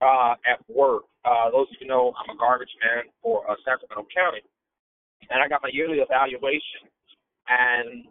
[0.00, 1.04] uh, at work.
[1.24, 4.42] Uh, those of you know, I'm a garbage man for uh, Sacramento County,
[5.30, 6.90] and I got my yearly evaluation.
[7.48, 8.04] And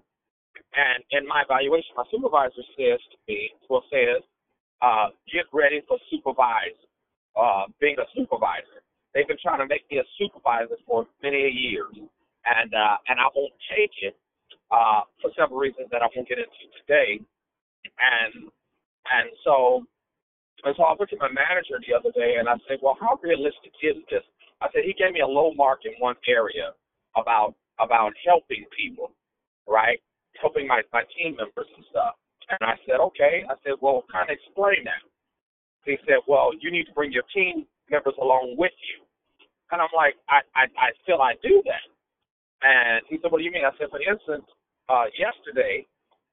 [0.73, 4.21] and in my evaluation, my supervisor says to me, well, says,
[4.81, 6.77] uh, get ready for supervise,
[7.37, 8.81] uh, being a supervisor.
[9.13, 13.27] They've been trying to make me a supervisor for many years, and uh, and I
[13.35, 14.15] won't take it
[14.71, 17.21] uh, for several reasons that I won't get into today.
[17.97, 18.51] And
[19.09, 19.83] and so
[20.63, 23.19] and so I went to my manager the other day and I said, well, how
[23.21, 24.25] realistic is this?
[24.61, 26.73] I said he gave me a low mark in one area
[27.15, 29.13] about about helping people,
[29.67, 29.99] right?
[30.41, 32.15] Helping my my team members and stuff.
[32.49, 33.43] And I said, okay.
[33.43, 35.03] I said, well, kind of explain that.
[35.83, 39.03] He said, well, you need to bring your team members along with you.
[39.71, 41.85] And I'm like, I, I, I feel I do that.
[42.63, 43.67] And he said, what do you mean?
[43.67, 44.47] I said, for instance,
[44.87, 45.85] uh, yesterday,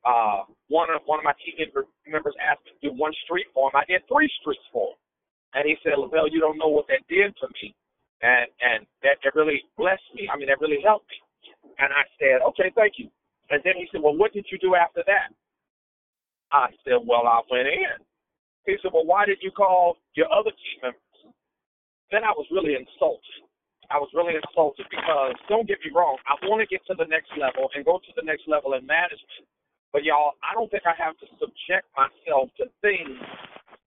[0.06, 1.58] uh, one of one of my team
[2.06, 3.74] members asked me to do one street for him.
[3.74, 4.98] I did three streets for him.
[5.54, 7.74] And he said, Lavelle, you don't know what that did for me.
[8.22, 10.28] And and that, that really blessed me.
[10.30, 11.18] I mean, that really helped me.
[11.78, 13.10] And I said, okay, thank you.
[13.54, 15.30] And then he said, well, what did you do after that?
[16.50, 18.02] I said, well, I went in.
[18.66, 21.18] He said, well, why did you call your other team members?
[22.10, 23.46] Then I was really insulted.
[23.94, 27.06] I was really insulted because, don't get me wrong, I want to get to the
[27.06, 29.46] next level and go to the next level in management.
[29.94, 33.22] But y'all, I don't think I have to subject myself to things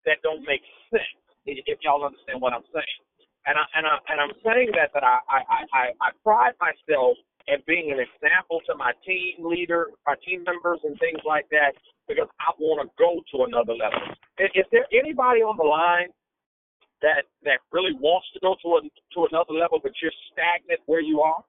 [0.09, 1.21] that don't make sense.
[1.45, 3.01] If y'all understand what I'm saying,
[3.45, 5.39] and I and I and I'm saying that that I I
[5.73, 7.17] I, I pride myself
[7.47, 11.73] in being an example to my team leader, my team members, and things like that
[12.07, 13.99] because I want to go to another level.
[14.39, 16.09] Is, is there anybody on the line
[17.01, 21.01] that that really wants to go to a to another level, but you're stagnant where
[21.01, 21.43] you are?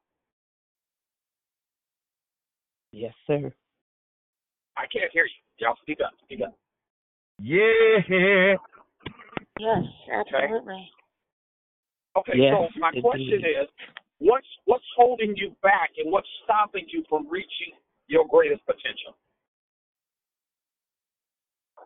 [2.93, 3.53] Yes, sir.
[4.77, 5.41] I can't hear you.
[5.59, 6.13] Y'all speak up.
[6.25, 6.55] Speak up.
[7.39, 8.55] Yeah.
[9.59, 10.37] Yes, Okay.
[10.37, 10.91] absolutely.
[12.17, 13.03] Okay, Yes, so my indeed.
[13.03, 13.69] question is,
[14.23, 17.75] what's what's holding you back, and what's stopping you from reaching
[18.07, 19.17] your greatest potential?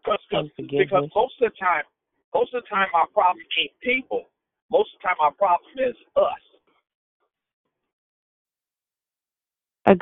[0.04, 1.82] Because, because most of the time,
[2.32, 4.24] most of the time, our problem ain't people.
[4.70, 6.44] Most of the time, our problem is us.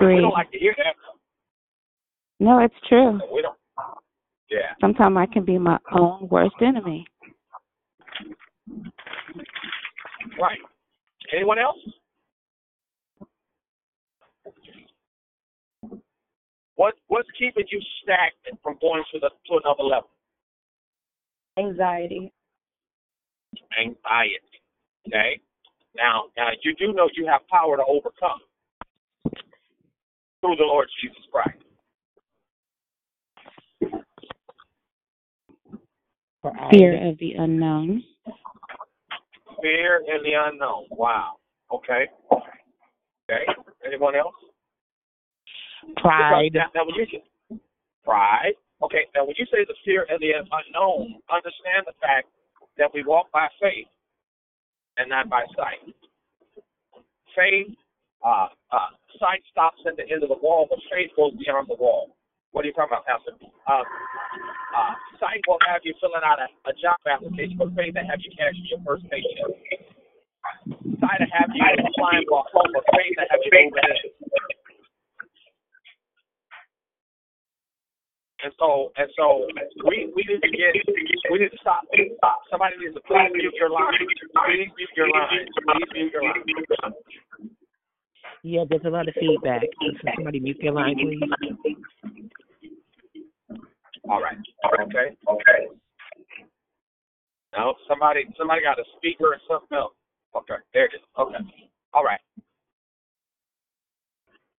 [0.01, 0.95] We don't like to hear that.
[2.41, 3.20] No, it's true.
[3.32, 3.57] We don't.
[4.51, 4.72] Yeah.
[4.80, 7.07] Sometimes I can be my own worst enemy.
[10.41, 10.59] Right.
[11.35, 11.78] Anyone else?
[16.77, 20.11] What what's keeping you stagnant from going to the to another level?
[21.59, 22.33] Anxiety.
[23.79, 24.61] Anxiety.
[25.07, 25.41] Okay.
[25.97, 28.41] Now now you do know you have power to overcome
[30.41, 31.59] through the Lord Jesus Christ.
[36.72, 38.03] Fear of the unknown.
[39.62, 40.87] Fear and the unknown.
[40.91, 41.37] Wow.
[41.72, 42.07] Okay.
[42.33, 43.47] Okay.
[43.87, 44.35] Anyone else?
[45.97, 46.53] Pride.
[46.55, 47.07] Now, now when you
[48.05, 48.55] pride.
[48.82, 49.09] Okay.
[49.14, 52.28] Now when you say the fear and the unknown, understand the fact
[52.78, 53.89] that we walk by faith
[54.99, 55.82] and not by sight.
[57.35, 57.74] Faith,
[58.22, 61.74] uh, uh, sight stops at the end of the wall, but faith goes beyond the
[61.74, 62.14] wall.
[62.55, 63.35] What are you talking about, Pastor?
[63.66, 68.07] Uh, uh, sight will have you filling out a, a job application, but faith will
[68.07, 69.51] have you cashing your first paycheck.
[71.03, 74.14] Sight will have you applying for a home, but faith will have you moving in.
[78.45, 79.49] And so, and so,
[79.88, 80.76] we we need to get,
[81.32, 81.80] we need to stop.
[82.51, 83.97] Somebody needs to please mute your line.
[84.45, 85.49] Please mute your line.
[85.49, 86.92] Please mute your line.
[88.42, 89.62] Yeah, there's a lot of feedback.
[89.80, 91.24] Can somebody mute their line, please?
[94.11, 94.36] All right.
[94.82, 95.16] Okay.
[95.26, 95.61] Okay.
[97.57, 99.95] No, somebody, somebody got a speaker or something else.
[100.36, 101.01] Okay, there it is.
[101.18, 101.38] Okay.
[101.95, 102.20] All right.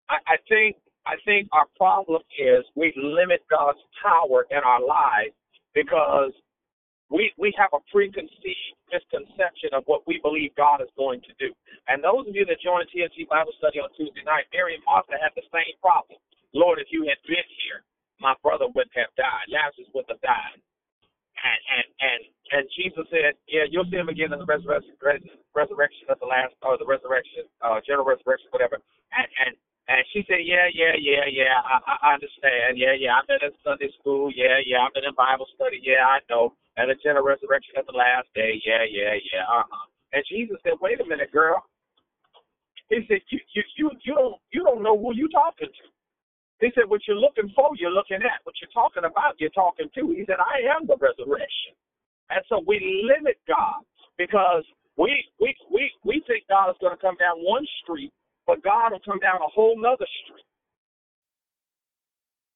[0.10, 5.36] I, I think I think our problem is we limit God's power in our lives
[5.74, 6.34] because
[7.10, 11.54] we we have a preconceived misconception of what we believe God is going to do.
[11.88, 15.14] And those of you that joined TNT Bible study on Tuesday night, Mary and Martha
[15.22, 16.18] had the same problem.
[16.54, 17.86] Lord, if you had been here,
[18.18, 19.46] my brother wouldn't have died.
[19.52, 20.58] Lazarus would have died.
[21.38, 22.22] And and and
[22.58, 24.98] and Jesus said, Yeah, you'll see him again in the resurrection
[25.54, 28.82] resurrection of the last or the resurrection, uh general resurrection, whatever.
[29.14, 29.54] And and
[29.88, 32.78] and she said, Yeah, yeah, yeah, yeah, I, I understand.
[32.78, 34.32] Yeah, yeah, I've been in Sunday school.
[34.34, 35.82] Yeah, yeah, I've been in Bible study.
[35.84, 36.54] Yeah, I know.
[36.78, 38.62] And the general resurrection at the last day.
[38.66, 39.46] Yeah, yeah, yeah.
[39.46, 39.86] Uh-huh.
[40.14, 41.62] And Jesus said, Wait a minute, girl.
[42.90, 45.86] He said, You you you you don't you don't know who you talking to.
[46.66, 48.42] He said, What you're looking for, you're looking at.
[48.44, 50.02] What you're talking about, you're talking to.
[50.18, 51.78] He said, I am the resurrection.
[52.30, 53.86] And so we limit God
[54.18, 54.64] because
[54.98, 58.14] we we we we think God is going to come down one street,
[58.48, 60.46] but God will come down a whole nother street.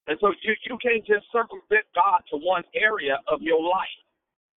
[0.08, 4.02] And so you you can't just circumvent God to one area of your life.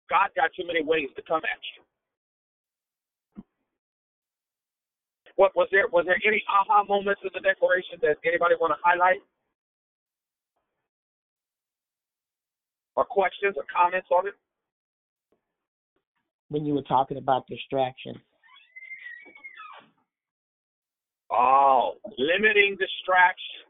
[0.10, 1.84] God got too many ways to come at you.
[5.36, 8.80] What was there was there any aha moments in the declaration that anybody want to
[8.84, 9.20] highlight?
[12.96, 14.34] Or questions or comments on it?
[16.50, 18.20] When you were talking about distraction.
[21.32, 23.62] Oh, limiting distraction.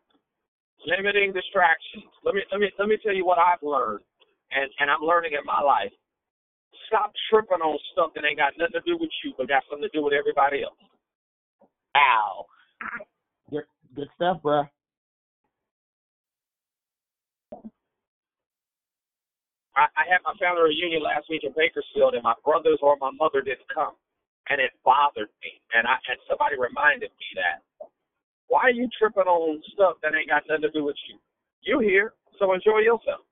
[0.86, 2.05] limiting distractions.
[2.24, 4.03] Let me let me let me tell you what I've learned,
[4.51, 5.93] and and I'm learning in my life.
[6.88, 9.88] Stop tripping on stuff that ain't got nothing to do with you, but got something
[9.89, 10.78] to do with everybody else.
[11.97, 12.45] Ow.
[13.51, 14.70] Good, good stuff, bruh.
[19.76, 23.12] I, I had my family reunion last week in Bakersfield, and my brothers or my
[23.16, 23.95] mother didn't come,
[24.51, 25.63] and it bothered me.
[25.71, 27.63] And I and somebody reminded me that.
[28.51, 31.15] Why are you tripping on stuff that ain't got nothing to do with you?
[31.63, 33.23] You here, so enjoy yourself.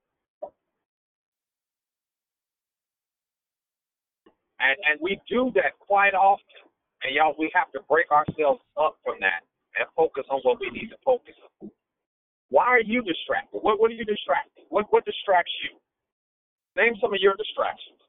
[4.64, 6.64] And and we do that quite often.
[7.04, 9.44] And y'all, we have to break ourselves up from that
[9.80, 11.72] and focus on what we need to focus on.
[12.50, 13.60] Why are you distracted?
[13.60, 14.64] What what are you distracted?
[14.72, 15.76] What what distracts you?
[16.80, 18.00] Name some of your distractions.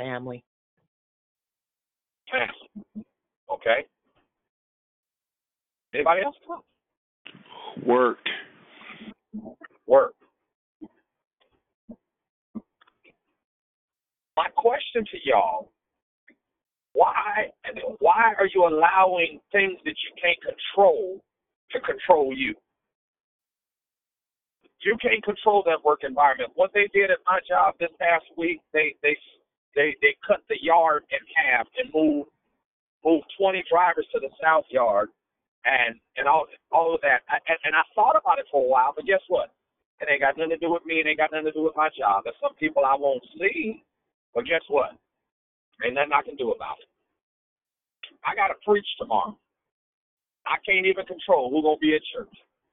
[0.00, 0.42] Family.
[2.32, 3.04] Family.
[3.52, 3.84] Okay.
[5.92, 6.36] Anybody else?
[7.84, 8.18] Work.
[9.86, 10.14] Work.
[14.36, 15.70] My question to y'all:
[16.94, 17.50] Why
[17.98, 21.20] why are you allowing things that you can't control
[21.72, 22.54] to control you?
[24.82, 26.52] You can't control that work environment.
[26.54, 29.14] What they did at my job this past week, they they
[29.74, 32.30] they they cut the yard in half and moved
[33.04, 35.08] moved 20 drivers to the south yard,
[35.64, 37.22] and and all all of that.
[37.28, 39.52] I, and, and I thought about it for a while, but guess what?
[40.00, 40.96] It ain't got nothing to do with me.
[41.00, 42.24] It ain't got nothing to do with my job.
[42.24, 43.84] There's some people I won't see,
[44.34, 44.96] but guess what?
[45.84, 46.88] Ain't nothing I can do about it.
[48.24, 49.36] I got to preach tomorrow.
[50.46, 52.32] I can't even control who gonna be at church.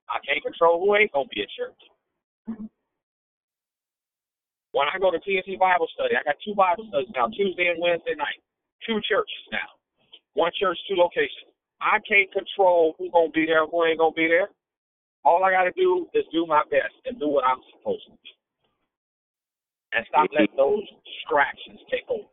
[0.10, 2.68] I can't control who ain't gonna be at church.
[4.78, 7.82] When I go to TNT Bible study, I got two Bible studies now, Tuesday and
[7.82, 8.38] Wednesday night.
[8.86, 9.74] Two churches now.
[10.38, 11.50] One church, two locations.
[11.82, 14.54] I can't control who's gonna be there, who ain't gonna be there.
[15.26, 18.34] All I gotta do is do my best and do what I'm supposed to do.
[19.98, 22.30] And stop letting those distractions take over.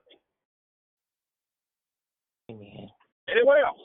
[2.53, 2.92] Amen.
[3.32, 3.80] Anyone else?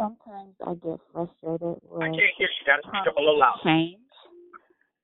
[0.00, 2.56] Sometimes I get frustrated with I can't hear you.
[2.56, 3.60] You gotta speak up a little louder.
[3.62, 4.05] change.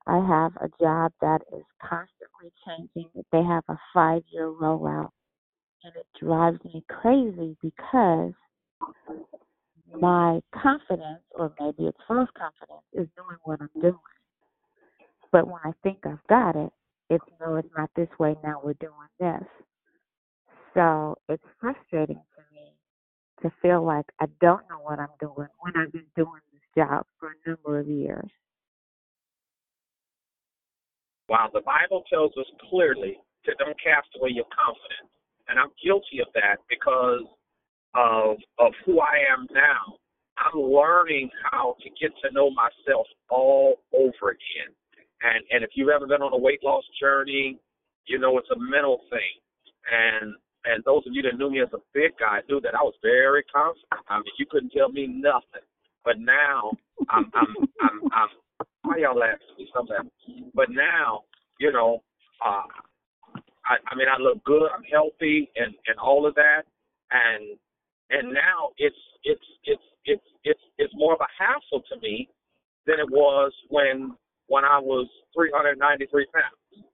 [0.07, 3.11] I have a job that is constantly changing.
[3.31, 5.11] They have a five year rollout
[5.85, 8.33] and it drives me crazy because
[10.01, 13.99] my confidence or maybe it's false confidence is doing what I'm doing.
[15.31, 16.73] But when I think I've got it,
[17.11, 19.47] it's no, it's not this way, now we're doing this.
[20.75, 22.73] So it's frustrating for me
[23.43, 27.07] to feel like I don't know what I'm doing when I've been doing this job
[27.19, 28.31] for a number of years.
[31.27, 35.11] While the Bible tells us clearly to don't cast away your confidence,
[35.49, 37.27] and I'm guilty of that because
[37.95, 39.99] of of who I am now.
[40.39, 44.73] I'm learning how to get to know myself all over again.
[45.23, 47.59] And and if you've ever been on a weight loss journey,
[48.07, 49.35] you know it's a mental thing.
[49.91, 52.83] And and those of you that knew me as a big guy knew that I
[52.83, 53.87] was very confident.
[54.09, 55.67] I mean, you couldn't tell me nothing.
[56.05, 56.73] But now
[57.11, 58.29] I'm I'm I'm, I'm
[58.83, 59.67] why y'all laughing?
[59.71, 60.11] Stop laughing.
[60.55, 61.25] But now,
[61.59, 62.03] you know,
[62.45, 62.67] uh,
[63.67, 64.69] I, I mean, I look good.
[64.75, 66.63] I'm healthy, and and all of that.
[67.11, 67.57] And
[68.11, 72.29] and now it's it's it's it's it's it's more of a hassle to me
[72.87, 74.15] than it was when
[74.49, 76.87] when I was 393 pounds.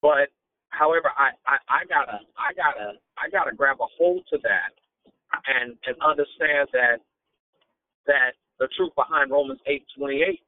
[0.00, 0.32] But
[0.70, 4.72] however, I, I I gotta I gotta I gotta grab a hold to that
[5.46, 6.98] and and understand that
[8.06, 10.40] that the truth behind Romans 8:28,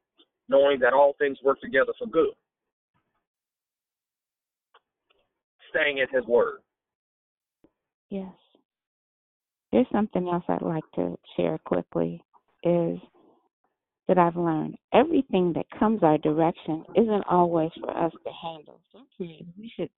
[0.49, 2.33] knowing that all things work together for good.
[5.69, 6.59] Staying in His Word.
[8.09, 8.33] Yes.
[9.71, 12.23] There's something else I'd like to share quickly
[12.63, 12.99] is
[14.07, 14.75] that I've learned.
[14.93, 18.79] Everything that comes our direction isn't always for us to handle.
[18.91, 19.91] Sometimes we should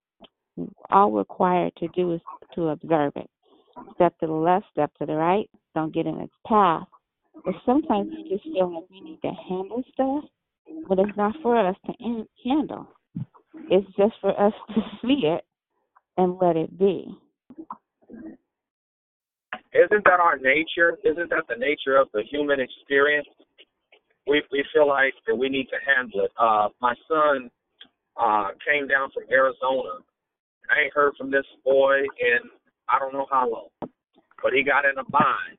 [0.90, 2.22] all required to do is
[2.56, 3.30] to observe it.
[3.96, 6.84] Step to the left, step to the right, don't get in its path.
[7.46, 10.26] But sometimes we just feel like we need to handle stuff,
[10.88, 12.88] but it's not for us to in- handle.
[13.70, 15.44] It's just for us to see it
[16.18, 17.08] and let it be.
[19.74, 20.98] Isn't that our nature?
[21.04, 23.28] Isn't that the nature of the human experience?
[24.28, 26.32] We we feel like that we need to handle it.
[26.38, 27.50] Uh, my son
[28.18, 30.04] uh, came down from Arizona.
[30.70, 32.40] I ain't heard from this boy in
[32.90, 33.90] I don't know how long,
[34.44, 35.58] but he got in a bind,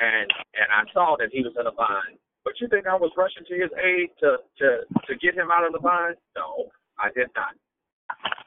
[0.00, 2.18] and and I saw that he was in a bind.
[2.44, 4.68] But you think I was rushing to his aid to to
[5.08, 6.16] to get him out of the bind?
[6.36, 6.68] No,
[7.00, 7.56] I did not.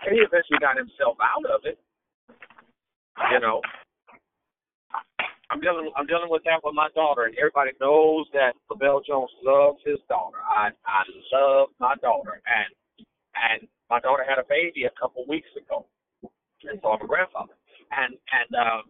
[0.05, 1.79] And he eventually got himself out of it.
[3.33, 3.61] You know,
[5.49, 9.31] I'm dealing I'm dealing with that with my daughter, and everybody knows that Lavelle Jones
[9.43, 10.37] loves his daughter.
[10.45, 11.01] I I
[11.33, 12.69] love my daughter, and
[13.33, 15.85] and my daughter had a baby a couple weeks ago,
[16.69, 17.57] and so I'm a grandfather,
[17.91, 18.83] and and um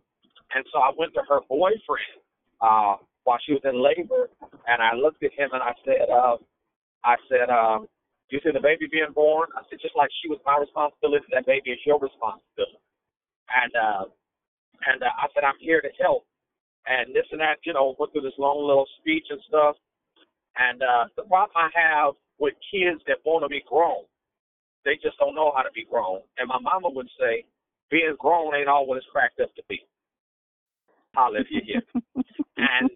[0.56, 2.20] and so I went to her boyfriend
[2.60, 2.98] uh
[3.28, 4.32] while she was in labor,
[4.72, 6.40] and I looked at him and I said, uh,
[7.04, 7.91] I said, um,
[8.32, 9.52] you see the baby being born?
[9.52, 12.80] I said, just like she was my responsibility, that baby is your responsibility.
[13.52, 14.06] And uh,
[14.88, 16.24] and uh, I said, I'm here to help.
[16.88, 19.76] And this and that, you know, went through this long little speech and stuff.
[20.56, 24.08] And uh, the problem I have with kids that want to be grown,
[24.88, 26.24] they just don't know how to be grown.
[26.40, 27.44] And my mama would say,
[27.91, 29.84] being grown ain't all what it's cracked up to be.
[31.16, 31.82] Hallelujah.
[32.58, 32.90] and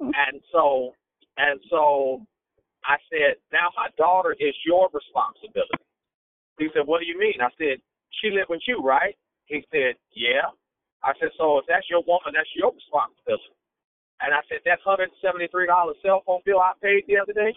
[0.00, 0.92] and so
[1.36, 2.22] and so
[2.84, 5.84] I said, now my daughter is your responsibility.
[6.58, 7.40] He said, what do you mean?
[7.40, 7.80] I said,
[8.20, 9.16] she lived with you, right?
[9.46, 10.48] He said, yeah.
[11.02, 13.56] I said, so if that's your woman, that's your responsibility.
[14.20, 17.16] And I said, that hundred and seventy three dollar cell phone bill I paid the
[17.16, 17.56] other day,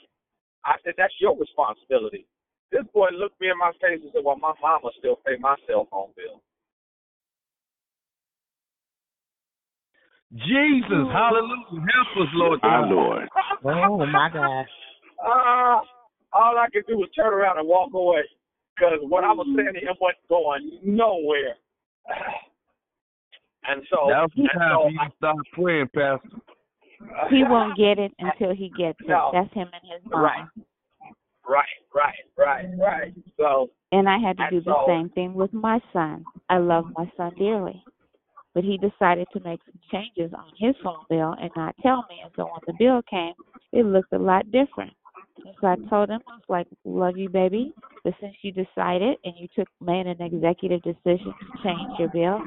[0.63, 2.25] I said, that's your responsibility.
[2.71, 5.55] This boy looked me in my face and said, well, my mama still pay my
[5.67, 6.41] cell phone bill.
[10.33, 11.85] Jesus, hallelujah.
[11.93, 12.91] Help us, Lord Our God.
[12.91, 13.29] Lord.
[13.65, 14.67] Oh my gosh.
[15.23, 15.79] Uh,
[16.33, 18.23] all I could do was turn around and walk away
[18.75, 21.55] because what I was saying to him wasn't going nowhere.
[23.65, 26.37] And so, Now's the and time so for you to start praying, Pastor.
[27.29, 29.07] He won't get it until he gets it.
[29.07, 29.29] No.
[29.31, 30.21] That's him and his mom.
[30.21, 30.45] Right.
[31.47, 31.63] Right,
[31.95, 33.13] right, right, right.
[33.37, 36.25] So, And I had to And do the same thing with my son.
[36.49, 37.83] I love my son dearly.
[38.53, 42.21] But he decided to make some changes on his phone bill and not tell me.
[42.23, 43.33] And so when the bill came,
[43.71, 44.93] it looked a lot different.
[45.45, 47.73] And so I told him, I was like, love you, baby.
[48.03, 52.41] But since you decided and you took made an executive decision to change your bill,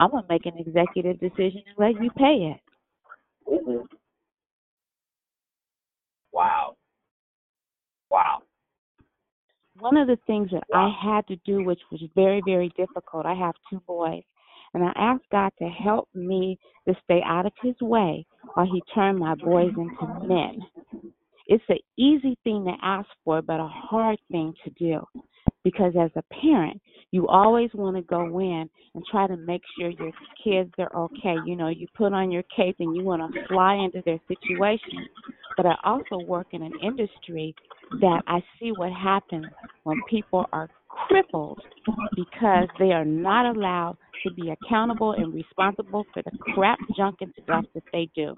[0.00, 2.60] I'm going to make an executive decision and let you pay it.
[6.32, 6.76] wow.
[8.10, 8.42] Wow.
[9.78, 13.34] one of the things that I had to do, which was very, very difficult, I
[13.34, 14.22] have two boys,
[14.76, 18.82] and I asked God to help me to stay out of His way while He
[18.94, 20.60] turned my boys into men.
[21.46, 25.00] It's an easy thing to ask for, but a hard thing to do.
[25.64, 26.78] Because as a parent,
[27.10, 30.12] you always want to go in and try to make sure your
[30.44, 31.36] kids are okay.
[31.46, 35.08] You know, you put on your cape and you want to fly into their situation.
[35.56, 37.54] But I also work in an industry
[38.00, 39.46] that I see what happens
[39.84, 40.68] when people are
[41.08, 41.60] crippled
[42.14, 47.32] because they are not allowed to be accountable and responsible for the crap junk and
[47.42, 48.34] stuff that they do.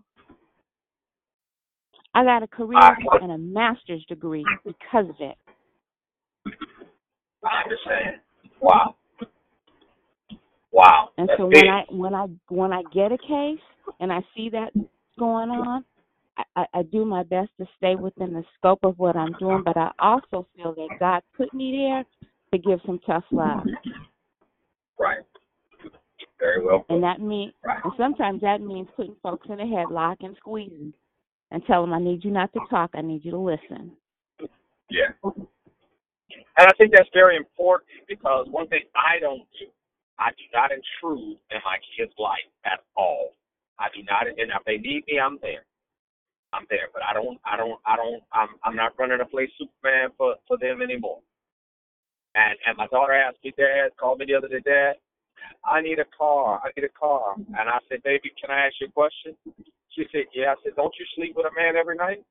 [2.14, 5.36] I got a career and a master's degree because of it.
[7.44, 8.20] I understand.
[8.60, 8.96] Wow.
[10.72, 11.10] Wow.
[11.16, 11.64] And That's so big.
[11.64, 13.62] when I when I when I get a case
[14.00, 14.72] and I see that
[15.18, 15.84] going on,
[16.36, 19.62] I, I, I do my best to stay within the scope of what I'm doing,
[19.64, 22.04] but I also feel that God put me there
[22.52, 23.64] to give some tough love.
[24.98, 25.18] Right.
[26.38, 26.84] Very well.
[26.88, 30.92] And that means and sometimes that means putting folks in a headlock and squeezing
[31.50, 33.92] and tell them I need you not to talk, I need you to listen.
[34.90, 35.12] Yeah.
[36.58, 39.66] And I think that's very important because one thing I don't do,
[40.18, 43.34] I do not intrude in my kids' life at all.
[43.78, 45.64] I do not, and if they need me, I'm there.
[46.52, 49.48] I'm there, but I don't, I don't, I don't, I'm, I'm not running to play
[49.58, 51.20] Superman for for them anymore.
[52.34, 54.94] And and my daughter asked me, Dad, called me the other day, Dad,
[55.64, 58.74] I need a car, I need a car, and I said, Baby, can I ask
[58.80, 59.34] you a question?
[59.90, 60.52] She said, Yeah.
[60.52, 62.22] I said, Don't you sleep with a man every night?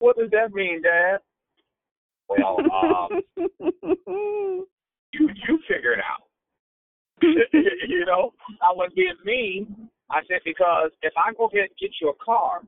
[0.00, 1.18] What does that mean, Dad?
[2.28, 3.22] Well, um,
[5.12, 6.28] you you figure it out.
[7.22, 9.88] you know, I wasn't being mean.
[10.10, 12.60] I said because if I go ahead and get you a car,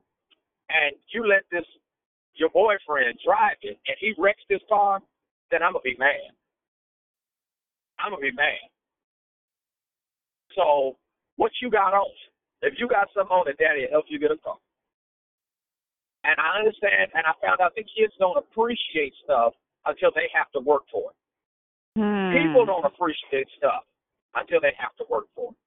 [0.69, 1.65] and you let this
[2.35, 5.01] your boyfriend driving and he wrecks this car,
[5.49, 6.31] then I'm gonna be mad.
[7.99, 8.69] I'm gonna be mad.
[10.55, 10.97] So
[11.35, 12.11] what you got on?
[12.61, 14.57] If you got something on it, Daddy help you get a car.
[16.23, 19.57] And I understand, and I found out the kids don't appreciate stuff
[19.89, 21.17] until they have to work for it.
[21.97, 22.29] Hmm.
[22.29, 23.83] People don't appreciate stuff
[24.37, 25.57] until they have to work for it.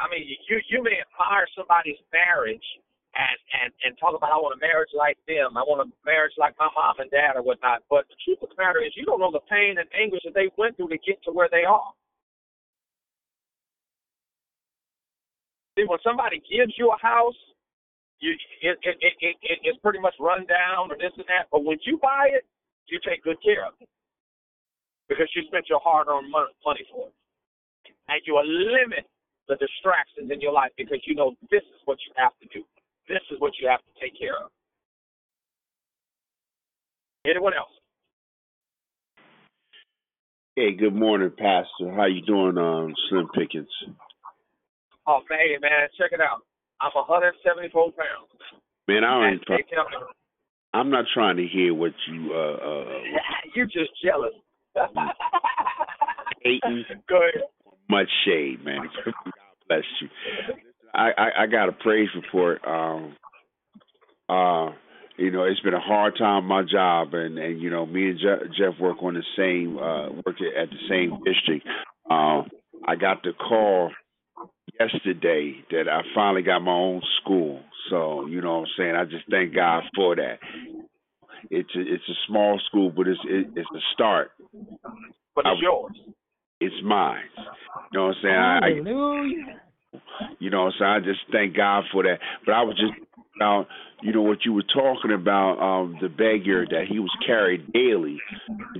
[0.00, 2.64] I mean, you you may admire somebody's marriage
[3.16, 6.36] and and and talk about I want a marriage like them, I want a marriage
[6.36, 7.82] like my mom and dad or whatnot.
[7.88, 10.36] But the truth of the matter is, you don't know the pain and anguish that
[10.36, 11.92] they went through to get to where they are.
[15.76, 17.36] See, when somebody gives you a house,
[18.20, 21.48] you it it it, it, it it's pretty much run down or this and that.
[21.48, 22.44] But when you buy it,
[22.88, 23.88] you take good care of it
[25.08, 27.16] because you spent your hard-earned mon- money for it,
[28.08, 29.08] and you limit
[29.48, 32.64] the distractions in your life because you know this is what you have to do.
[33.08, 34.50] This is what you have to take care of.
[37.24, 37.70] Anyone else?
[40.56, 41.92] Hey, good morning, Pastor.
[41.94, 43.68] How you doing, um, Slim Pickens?
[45.06, 46.42] Oh man, man, check it out.
[46.80, 47.96] I'm 174 pounds.
[48.88, 49.40] Man, I ain't.
[49.40, 50.06] they Try- tell me,
[50.74, 53.00] I'm not trying to hear what you uh uh
[53.54, 54.34] you're just jealous.
[56.42, 56.84] hating.
[57.08, 57.42] Go ahead.
[57.88, 58.88] Much shade, man.
[59.04, 59.14] God
[59.68, 60.08] bless you.
[60.96, 62.66] I, I I got a praise report.
[62.66, 63.16] Um,
[64.28, 64.72] uh,
[65.18, 68.18] you know, it's been a hard time my job, and and you know, me and
[68.18, 71.66] Je- Jeff work on the same uh work at the same district.
[72.10, 72.48] Um,
[72.86, 73.90] I got the call
[74.80, 77.60] yesterday that I finally got my own school.
[77.90, 78.94] So you know what I'm saying.
[78.96, 80.38] I just thank God for that.
[81.50, 84.30] It's a, it's a small school, but it's it, it's a start.
[85.34, 85.92] But it's I- yours.
[86.58, 87.20] It's mine.
[87.92, 88.34] You know what I'm saying?
[88.34, 89.60] I, I, Hallelujah.
[90.38, 92.18] You know, so I just thank God for that.
[92.44, 92.92] But I was just
[93.36, 93.66] about,
[94.02, 98.18] you know, what you were talking about, um, the beggar that he was carried daily,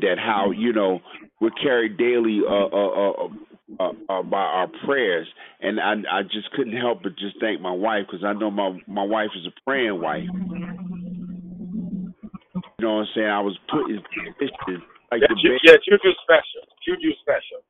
[0.00, 1.00] that how you know
[1.40, 3.28] we're carried daily uh, uh, uh,
[3.80, 5.28] uh, uh, by our prayers,
[5.60, 8.78] and I I just couldn't help but just thank my wife because I know my
[8.86, 10.24] my wife is a praying wife.
[12.78, 13.28] You know what I'm saying?
[13.28, 15.76] I was put in position like Yeah, the you, yeah,
[16.22, 16.62] special.
[16.84, 17.60] Juju special.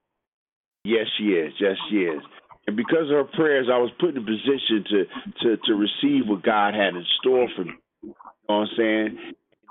[0.85, 1.53] Yes, she is.
[1.61, 2.23] Yes, she is.
[2.67, 5.05] And because of her prayers, I was put in a position to
[5.43, 7.73] to to receive what God had in store for me.
[8.03, 8.15] You know
[8.47, 9.19] what I'm saying?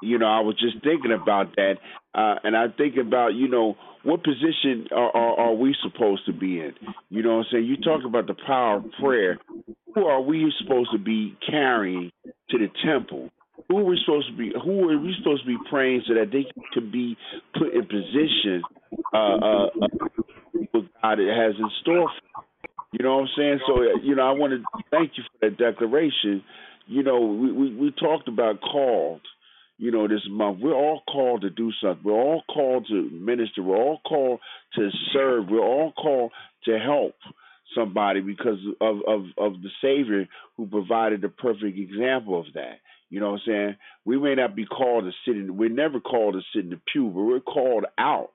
[0.02, 1.76] You know, I was just thinking about that,
[2.14, 6.34] uh, and I think about you know what position are, are are we supposed to
[6.34, 6.74] be in?
[7.10, 7.66] You know what I'm saying?
[7.66, 9.40] You talk about the power of prayer.
[9.94, 12.12] Who are we supposed to be carrying
[12.50, 13.30] to the temple?
[13.70, 14.54] Who are we supposed to be?
[14.64, 17.18] Who are we supposed to be praying so that they can be
[17.58, 18.64] put in position
[19.14, 19.70] uh, uh,
[20.72, 22.45] what God has in store for.
[22.98, 23.60] You know what I'm saying?
[23.68, 26.44] So, uh, you know, I want to thank you for that declaration.
[26.88, 29.20] You know, we, we, we talked about called,
[29.78, 30.60] you know, this month.
[30.62, 32.06] We're all called to do something.
[32.06, 33.64] We're all called to minister.
[33.64, 34.40] We're all called
[34.76, 35.48] to serve.
[35.50, 36.32] We're all called
[36.66, 37.16] to help
[37.76, 42.80] somebody because of, of, of the Savior who provided the perfect example of that.
[43.10, 43.76] You know what I'm saying?
[44.06, 46.80] We may not be called to sit in, we're never called to sit in the
[46.94, 48.30] pew, but we're called out.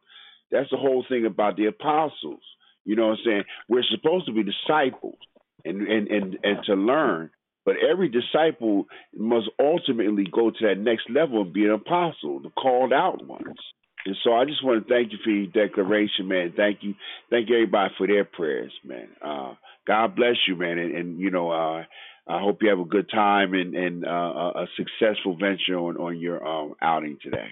[0.52, 2.42] That's the whole thing about the apostles.
[2.84, 3.44] You know what I'm saying?
[3.68, 5.18] We're supposed to be disciples
[5.64, 7.30] and and and, and to learn,
[7.64, 12.50] but every disciple must ultimately go to that next level and be an apostle, the
[12.50, 13.58] called out ones.
[14.06, 16.54] And so I just want to thank you for your declaration, man.
[16.56, 16.94] Thank you,
[17.28, 19.08] thank you everybody for their prayers, man.
[19.22, 19.54] Uh,
[19.86, 21.84] God bless you, man, and, and you know, uh,
[22.26, 25.96] I hope you have a good time and and uh, a a successful venture on
[25.96, 27.48] on your um, outing today.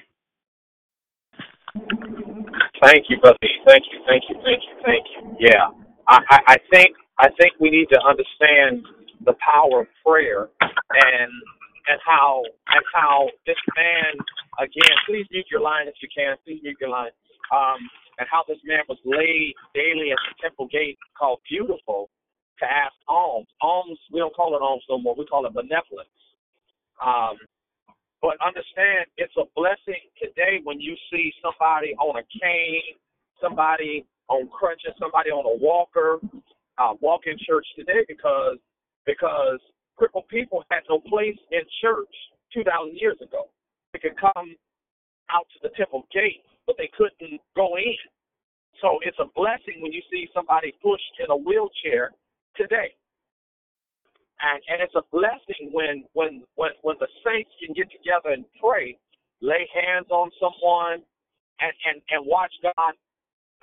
[2.82, 3.38] Thank you, brother.
[3.66, 5.36] Thank you, thank you, thank you, thank you.
[5.50, 5.70] Yeah,
[6.08, 8.84] I, I, I think I think we need to understand
[9.26, 11.32] the power of prayer and
[11.88, 14.14] and how and how this man
[14.60, 14.96] again.
[15.06, 16.36] Please mute your line if you can.
[16.44, 17.10] Please mute your line.
[17.52, 17.78] Um,
[18.18, 22.10] and how this man was laid daily at the temple gate called Beautiful
[22.60, 23.46] to ask alms.
[23.62, 25.14] Alms we don't call it alms no more.
[25.16, 26.10] We call it benevolence.
[27.04, 27.38] Um,
[28.20, 32.98] but understand, it's a blessing today when you see somebody on a cane,
[33.40, 36.18] somebody on crutches, somebody on a walker,
[36.78, 38.58] uh, walk in church today because
[39.06, 39.58] because
[39.96, 42.14] crippled people had no place in church
[42.52, 43.48] two thousand years ago.
[43.92, 44.54] They could come
[45.30, 47.96] out to the temple gate, but they couldn't go in.
[48.82, 52.10] So it's a blessing when you see somebody pushed in a wheelchair
[52.54, 52.97] today
[54.40, 58.44] and and it's a blessing when when when when the saints can get together and
[58.62, 58.96] pray,
[59.40, 61.02] lay hands on someone,
[61.60, 62.94] and and and watch God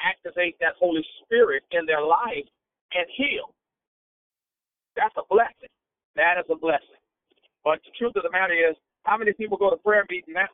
[0.03, 2.47] activate that Holy Spirit in their life
[2.93, 3.56] and heal.
[4.95, 5.72] That's a blessing.
[6.15, 6.99] That is a blessing.
[7.64, 10.52] But the truth of the matter is, how many people go to prayer meeting now?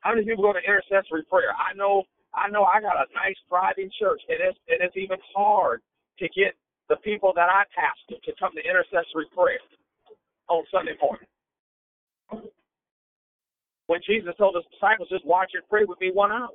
[0.00, 1.52] How many people go to intercessory prayer?
[1.54, 2.04] I know
[2.34, 5.82] I know I got a nice thriving church, and it's and it's even hard
[6.18, 6.54] to get
[6.90, 9.62] the people that I pastor to come to intercessory prayer
[10.50, 11.30] on Sunday morning.
[13.86, 16.50] When Jesus told his disciples, just watch and pray with me one hour.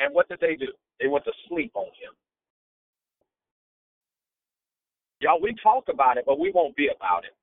[0.00, 0.72] And what did they do?
[1.00, 2.16] They went to sleep on him.
[5.20, 7.36] Y'all, we talk about it, but we won't be about it.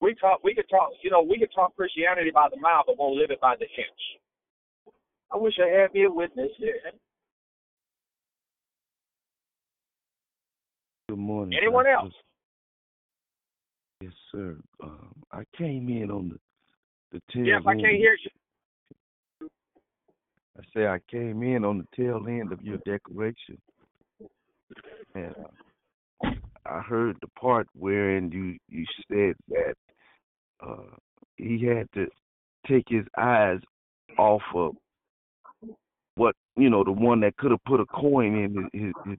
[0.00, 2.98] We talk we could talk you know, we could talk Christianity by the mouth, but
[2.98, 4.02] won't live it by the inch.
[5.32, 6.80] I wish I had me a witness here.
[11.18, 11.58] Good morning.
[11.60, 12.14] Anyone else?
[14.00, 14.56] Yes, sir.
[14.80, 16.38] Um, I came in on the
[17.10, 19.48] the tail Yeah, if I can't hear you.
[20.56, 23.58] I say I came in on the tail end of your declaration,
[25.16, 25.34] and
[26.24, 26.30] uh,
[26.64, 29.74] I heard the part wherein you you said that
[30.64, 30.94] uh,
[31.34, 32.06] he had to
[32.68, 33.58] take his eyes
[34.18, 34.76] off of
[36.14, 39.18] what you know the one that could have put a coin in his, his, his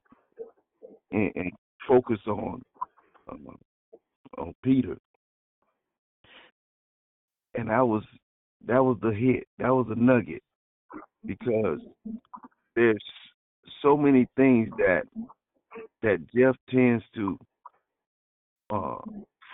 [1.11, 1.51] and, and
[1.89, 2.61] focus on
[3.29, 3.57] um,
[4.37, 4.97] on Peter.
[7.55, 8.03] And that was
[8.67, 9.47] that was the hit.
[9.57, 10.43] That was a nugget
[11.25, 11.79] because
[12.75, 13.03] there's
[13.81, 15.03] so many things that
[16.01, 17.37] that Jeff tends to
[18.69, 18.97] uh,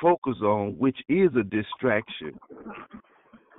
[0.02, 2.38] focus on, which is a distraction,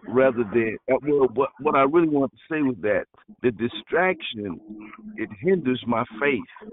[0.09, 3.07] rather than uh, well, what what I really want to say was that
[3.43, 4.61] the distraction
[5.17, 6.71] it hinders my faith.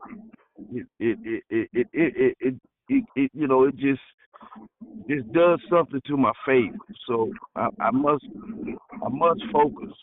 [0.57, 2.55] It it it it it it, it,
[2.89, 4.01] it, it you know it just
[5.09, 6.73] just does something to my faith.
[7.07, 8.25] So I, I must
[8.93, 9.93] I must focus.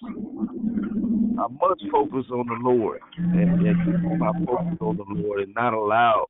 [1.38, 5.54] I must focus on the Lord and, and keep my focus on the Lord and
[5.54, 6.26] not allow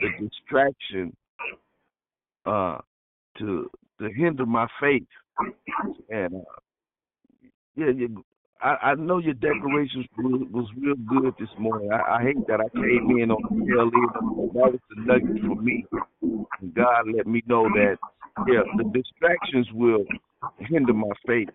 [0.00, 1.14] the distraction
[2.46, 2.78] uh
[3.38, 3.70] to
[4.00, 5.06] to hinder my faith.
[6.10, 6.60] And uh,
[7.76, 8.06] yeah,
[8.60, 11.90] I, I know your decorations was, real good this morning.
[11.92, 14.52] I, I hate that I came in on the tail end.
[14.54, 15.86] That was the nugget for me.
[16.74, 17.98] God let me know that
[18.48, 20.04] yeah, the distractions will
[20.58, 21.48] hinder my faith.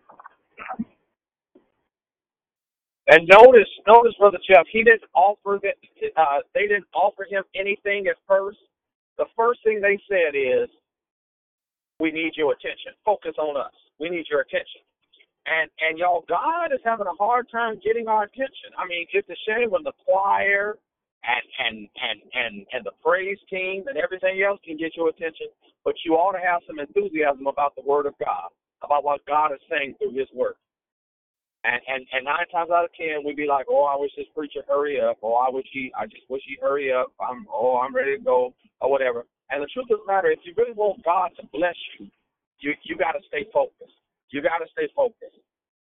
[3.08, 5.76] And notice, notice, brother Jeff, he didn't offer that.
[6.16, 8.60] Uh, they didn't offer him anything at first.
[9.18, 10.70] The first thing they said is,
[12.00, 12.94] "We need your attention.
[13.04, 13.74] Focus on us.
[14.00, 14.82] We need your attention."
[15.46, 18.72] And and y'all, God is having a hard time getting our attention.
[18.78, 20.78] I mean, it's a shame when the choir
[21.24, 25.48] and and and and and the praise team and everything else can get your attention,
[25.84, 29.52] but you ought to have some enthusiasm about the Word of God, about what God
[29.52, 30.56] is saying through His Word.
[31.64, 34.28] And and and nine times out of ten, we'd be like, "Oh, I wish this
[34.36, 37.80] preacher hurry up," "Oh, I wish he, I just wish he hurry up," "I'm, oh,
[37.80, 39.26] I'm ready to go," or whatever.
[39.50, 42.08] And the truth of the matter, if you really want God to bless you,
[42.60, 43.96] you you got to stay focused.
[44.32, 45.38] You got to stay focused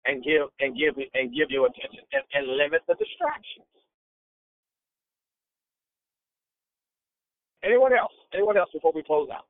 [0.07, 3.67] and give and give and give your attention and, and limit the distractions.
[7.65, 8.13] Anyone else?
[8.35, 9.47] Anyone else before we close out?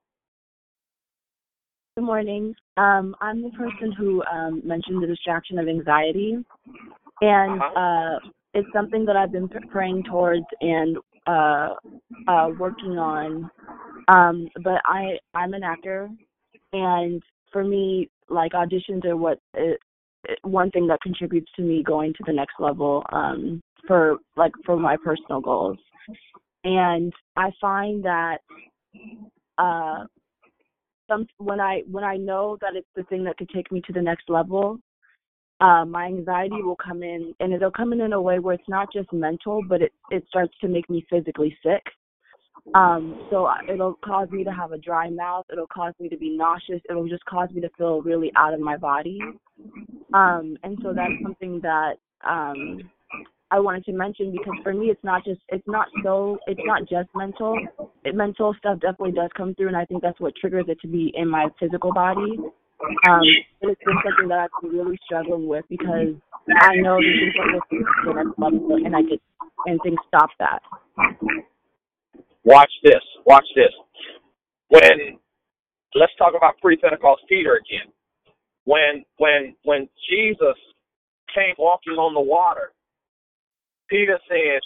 [1.96, 2.54] Good morning.
[2.76, 6.36] Um, I'm the person who um, mentioned the distraction of anxiety,
[7.20, 7.80] and Uh-huh.
[7.80, 8.18] uh,
[8.52, 11.74] it's something that I've been praying towards and uh,
[12.28, 13.50] uh, working on.
[14.08, 16.10] Um, but I I'm an actor,
[16.72, 17.22] and
[17.52, 19.80] for me, like auditions are what it,
[20.24, 24.52] it- one thing that contributes to me going to the next level um, for like
[24.64, 25.78] for my personal goals.
[26.64, 28.38] And I find that
[29.58, 30.04] uh
[31.08, 33.92] some when I when I know that it's the thing that could take me to
[33.92, 34.78] the next level,
[35.60, 38.68] uh, my anxiety will come in, and it'll come in in a way where it's
[38.68, 41.82] not just mental, but it it starts to make me physically sick.
[42.74, 45.44] Um, so it'll cause me to have a dry mouth.
[45.52, 46.80] It'll cause me to be nauseous.
[46.88, 49.20] It'll just cause me to feel really out of my body.
[50.14, 51.96] Um, and so that's something that
[52.26, 52.80] um,
[53.50, 56.88] I wanted to mention because for me, it's not just it's not so it's not
[56.88, 57.56] just mental.
[58.04, 60.88] It, mental stuff definitely does come through, and I think that's what triggers it to
[60.88, 62.38] be in my physical body.
[63.08, 63.22] Um,
[63.60, 66.14] but it's been something that I've been really struggling with because
[66.60, 69.20] I know this is what this the next level, and I could
[69.66, 70.60] and things stop that.
[72.44, 73.02] Watch this.
[73.24, 73.72] Watch this.
[74.68, 75.18] When
[75.94, 77.90] let's talk about pre-Pentecost Peter again.
[78.64, 80.56] When when when Jesus
[81.34, 82.72] came walking on the water,
[83.88, 84.60] Peter said,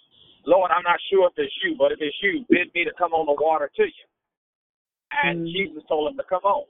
[0.46, 3.12] "Lord, I'm not sure if it's you, but if it's you, bid me to come
[3.12, 4.06] on the water to you."
[5.10, 5.55] And mm-hmm.
[5.56, 6.66] Jesus told him to come on.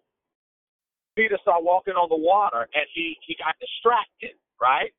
[1.16, 4.36] Peter started walking on the water, and he he got distracted.
[4.60, 4.92] Right?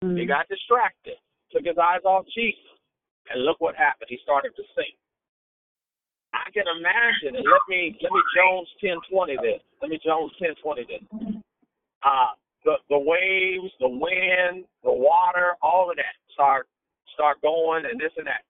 [0.00, 0.28] He mm-hmm.
[0.28, 1.16] got distracted,
[1.52, 2.72] took his eyes off Jesus,
[3.28, 4.08] and look what happened.
[4.08, 4.96] He started to sink.
[6.32, 7.42] I can imagine.
[7.42, 9.60] Let me let me Jones ten twenty this.
[9.82, 11.02] Let me Jones ten twenty this.
[12.02, 12.32] Uh
[12.64, 16.68] the the waves, the wind, the water, all of that start
[17.14, 18.42] start going and this and that.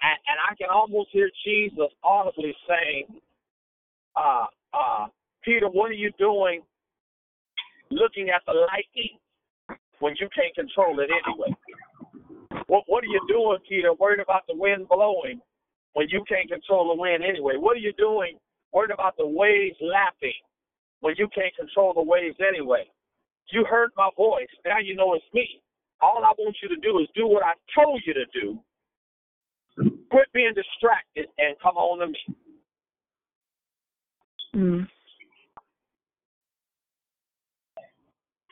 [0.00, 3.20] And and I can almost hear Jesus audibly saying,
[4.16, 5.06] uh uh
[5.44, 6.62] Peter, what are you doing
[7.90, 9.18] looking at the lightning
[10.00, 11.54] when you can't control it anyway?
[12.68, 15.40] What what are you doing, Peter, worried about the wind blowing
[15.94, 17.54] when you can't control the wind anyway?
[17.56, 18.38] What are you doing
[18.72, 20.38] worried about the waves lapping
[21.00, 22.84] when you can't control the waves anyway?
[23.52, 24.48] You heard my voice.
[24.64, 25.62] Now you know it's me.
[26.00, 28.58] All I want you to do is do what I told you to do.
[30.10, 32.36] Quit being distracted and come on to me.
[34.54, 34.88] Mm.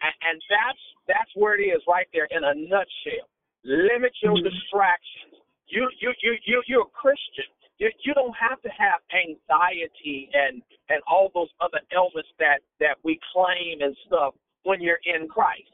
[0.03, 3.27] And, and that's that's where it is right there in a nutshell.
[3.65, 5.35] Limit your distractions.
[5.69, 7.51] You you you you you're a Christian.
[7.79, 12.97] You, you don't have to have anxiety and and all those other elements that that
[13.05, 15.71] we claim and stuff when you're in Christ.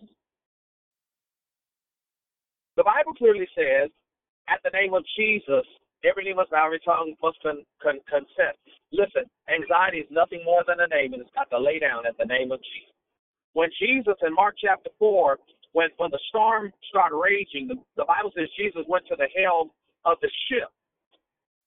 [2.77, 3.91] The Bible clearly says,
[4.49, 5.65] at the name of Jesus,
[6.05, 8.57] every knee must bow, every tongue must con, con, consent.
[8.93, 12.17] Listen, anxiety is nothing more than a name, and it's got to lay down at
[12.17, 12.97] the name of Jesus.
[13.53, 15.39] When Jesus in Mark chapter 4,
[15.73, 19.71] when, when the storm started raging, the, the Bible says Jesus went to the helm
[20.05, 20.69] of the ship.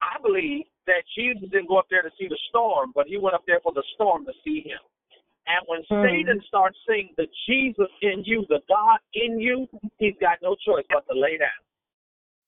[0.01, 3.35] I believe that Jesus didn't go up there to see the storm, but he went
[3.35, 4.79] up there for the storm to see him.
[5.47, 6.03] And when Mm.
[6.03, 9.67] Satan starts seeing the Jesus in you, the God in you,
[9.97, 11.61] he's got no choice but to lay down.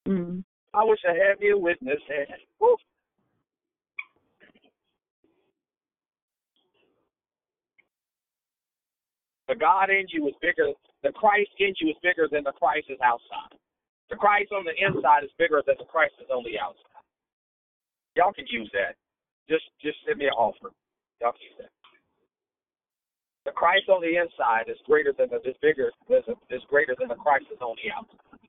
[0.08, 0.44] Mm.
[0.74, 2.02] I wish I had me a witness.
[2.10, 2.28] And.
[9.48, 10.74] The God in you is bigger.
[11.04, 13.58] The Christ in you is bigger than the Christ is outside.
[14.10, 17.04] The Christ on the inside is bigger than the Christ is on the outside.
[18.16, 18.96] Y'all can use that.
[19.50, 20.72] Just just send me an offer.
[21.22, 21.72] Y'all can use that.
[23.46, 27.08] The Christ on the inside is greater than the is bigger is, is greater than
[27.08, 28.40] the Christ is on the outside.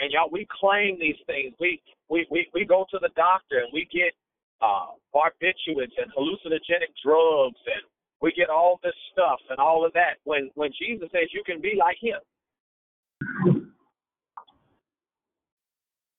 [0.00, 1.54] And y'all, we claim these things.
[1.58, 4.14] We we we, we go to the doctor and we get
[4.62, 7.82] uh, barbiturates and hallucinogenic drugs and
[8.20, 10.18] we get all this stuff and all of that.
[10.24, 12.18] When when Jesus says you can be like Him.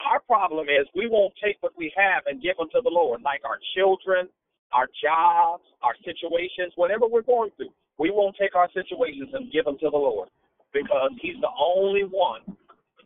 [0.09, 3.21] Our problem is we won't take what we have and give them to the Lord,
[3.21, 4.29] like our children,
[4.71, 7.73] our jobs, our situations, whatever we're going through.
[7.99, 10.29] We won't take our situations and give them to the Lord
[10.73, 12.41] because He's the only one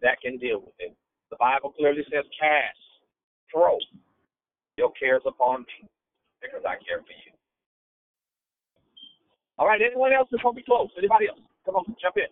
[0.02, 0.96] that can deal with it.
[1.32, 2.78] The Bible clearly says, cast,
[3.52, 3.80] throw
[4.78, 5.90] your cares upon me
[6.42, 7.33] because I care for you.
[9.58, 10.90] All right, anyone else before we close?
[10.98, 11.40] Anybody else?
[11.66, 12.24] Come on, jump in.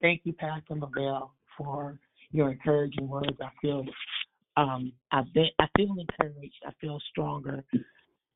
[0.00, 1.98] Thank you, Pastor Lavelle, for
[2.30, 3.36] your encouraging words.
[3.40, 3.84] I feel
[4.56, 6.62] um I've been I feel encouraged.
[6.66, 7.64] I feel stronger.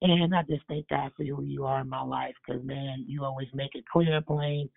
[0.03, 3.25] And I just thank God for who you are in my life because man, you
[3.25, 4.69] always make it clear, plain,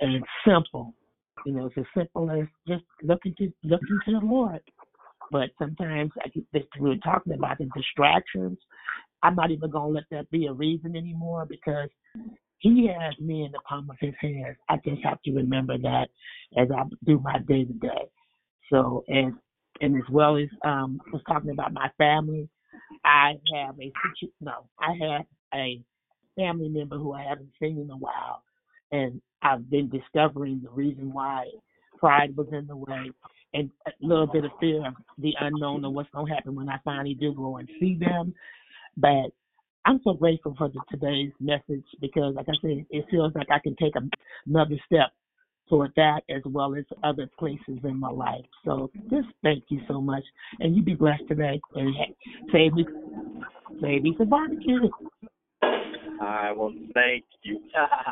[0.00, 0.92] and simple.
[1.44, 4.60] You know, it's as simple as just looking to looking to the Lord.
[5.30, 6.30] But sometimes I
[6.80, 8.58] we were talking about the distractions.
[9.22, 11.88] I'm not even gonna let that be a reason anymore because
[12.58, 14.56] he has me in the palm of his hands.
[14.68, 16.08] I just have to remember that
[16.56, 18.08] as I do my day to day.
[18.70, 19.34] So and
[19.80, 22.48] and as well as um was talking about my family,
[23.04, 23.92] I have a
[24.40, 25.80] no, I have a
[26.36, 28.42] family member who I haven't seen in a while,
[28.92, 31.46] and I've been discovering the reason why
[31.98, 33.10] pride was in the way
[33.54, 36.78] and a little bit of fear of the unknown of what's gonna happen when I
[36.84, 38.34] finally do go and see them.
[38.96, 39.30] But
[39.84, 43.58] I'm so grateful for the, today's message because, like I said, it feels like I
[43.60, 44.00] can take a,
[44.46, 45.12] another step
[45.68, 48.44] toward that as well as other places in my life.
[48.64, 50.22] So just thank you so much,
[50.60, 51.60] and you be blessed today.
[51.74, 51.94] And
[52.52, 52.84] save me,
[53.80, 54.88] save me some barbecue.
[56.20, 57.60] I will thank you.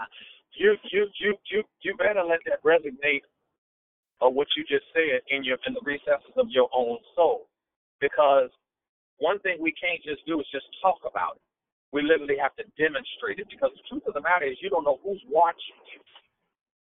[0.56, 3.22] you you you you you better let that resonate
[4.20, 7.46] of what you just said in your in the recesses of your own soul.
[8.00, 8.50] Because
[9.18, 11.44] one thing we can't just do is just talk about it.
[11.94, 14.82] We literally have to demonstrate it because the truth of the matter is you don't
[14.82, 16.00] know who's watching you.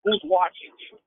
[0.03, 0.97] Who's watching you.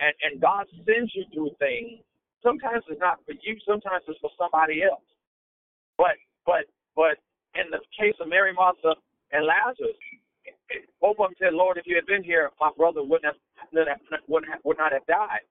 [0.00, 2.04] And and God sends you through things.
[2.44, 5.04] Sometimes it's not for you, sometimes it's for somebody else.
[5.96, 7.16] But but but
[7.56, 8.94] in the case of Mary, Martha,
[9.32, 9.96] and Lazarus,
[11.00, 13.40] both of them said, "Lord, if you had been here, my brother wouldn't have
[13.72, 15.44] would have, would have, would not have died."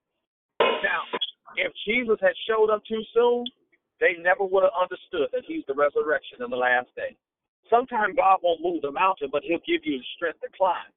[0.62, 1.02] Now,
[1.58, 3.46] if Jesus had showed up too soon,
[4.00, 7.16] they never would have understood that He's the resurrection in the last day.
[7.70, 10.90] Sometimes God won't move the mountain, but He'll give you the strength to climb.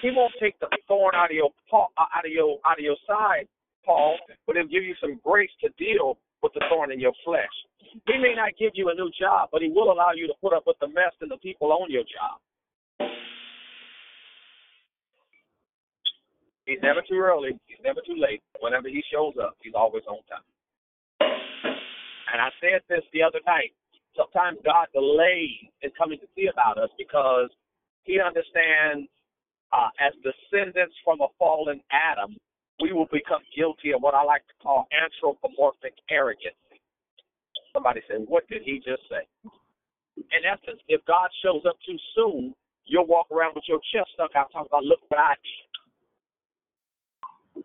[0.00, 3.48] He won't take the thorn out of your out of your out of your side,
[3.84, 7.54] Paul, but He'll give you some grace to deal with the thorn in your flesh.
[7.78, 10.52] He may not give you a new job, but He will allow you to put
[10.52, 12.40] up with the mess and the people on your job.
[16.66, 17.58] He's never too early.
[17.66, 18.40] He's never too late.
[18.60, 20.46] Whenever he shows up, he's always on time.
[22.32, 23.76] And I said this the other night.
[24.16, 27.48] Sometimes God delays in coming to see about us because
[28.04, 29.08] he understands
[29.72, 32.36] uh, as descendants from a fallen Adam,
[32.80, 36.56] we will become guilty of what I like to call anthropomorphic arrogance.
[37.72, 39.24] Somebody said, What did he just say?
[40.16, 42.54] In essence, if God shows up too soon,
[42.84, 45.40] you'll walk around with your chest stuck out talking about, Look did.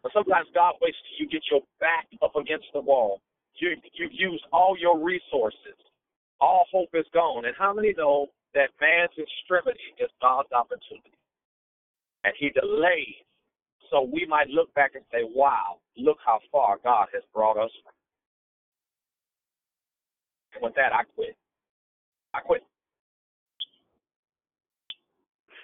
[0.04, 3.20] But sometimes God waits till you get your back up against the wall.
[3.60, 5.78] You you've used all your resources.
[6.40, 7.46] All hope is gone.
[7.46, 11.18] And how many know that man's extremity is God's opportunity?
[12.24, 13.26] And he delays
[13.90, 17.72] so we might look back and say, wow, look how far God has brought us
[17.84, 17.94] from.
[20.56, 21.36] And with that, I quit.
[22.34, 22.64] I quit.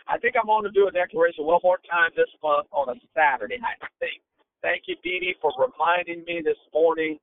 [0.07, 2.99] I think I'm going to do a declaration one more time this month on a
[3.15, 4.21] Saturday, night, I think.
[4.61, 7.19] Thank you, Dee Dee, for reminding me this morning.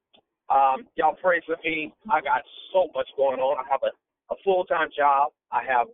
[0.51, 1.95] Um, y'all pray for me.
[2.11, 3.59] I got so much going on.
[3.59, 3.93] I have a,
[4.35, 5.33] a full time job.
[5.53, 5.87] I have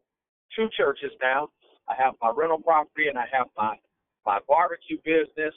[0.56, 1.48] two churches now.
[1.88, 3.76] I have my rental property and I have my
[4.26, 5.54] my barbecue business.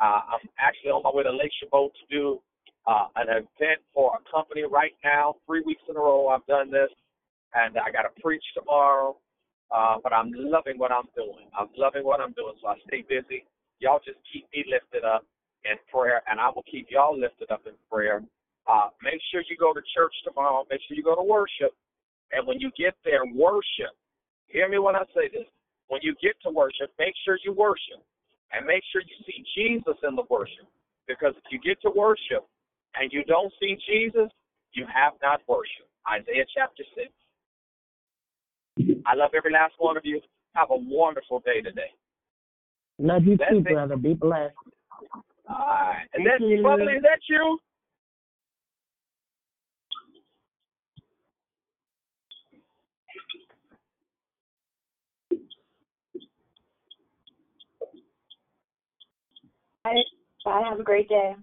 [0.00, 2.40] Uh, I'm actually on my way to Lake Chabot to do
[2.86, 5.36] uh, an event for a company right now.
[5.46, 6.90] Three weeks in a row I've done this,
[7.54, 9.16] and I got to preach tomorrow.
[9.70, 11.46] Uh, but I'm loving what I'm doing.
[11.58, 13.44] I'm loving what I'm doing, so I stay busy.
[13.80, 15.24] Y'all just keep me lifted up
[15.64, 18.22] in prayer, and I will keep y'all lifted up in prayer.
[18.68, 20.64] Uh, make sure you go to church tomorrow.
[20.70, 21.72] Make sure you go to worship.
[22.32, 23.96] And when you get there, worship.
[24.46, 25.48] Hear me when I say this.
[25.88, 28.04] When you get to worship, make sure you worship.
[28.52, 30.68] And make sure you see Jesus in the worship.
[31.06, 32.44] Because if you get to worship
[32.94, 34.28] and you don't see Jesus,
[34.72, 35.88] you have not worshiped.
[36.04, 37.08] Isaiah chapter 6.
[39.06, 40.20] I love every last one of you.
[40.54, 41.90] Have a wonderful day today.
[42.98, 43.72] Love you That's too, it.
[43.72, 43.96] brother.
[43.96, 44.54] Be blessed.
[45.48, 46.06] All right.
[46.12, 46.40] And that's.
[46.40, 47.58] Bubbly, is that you?
[60.44, 60.62] Bye.
[60.68, 61.34] Have a great day.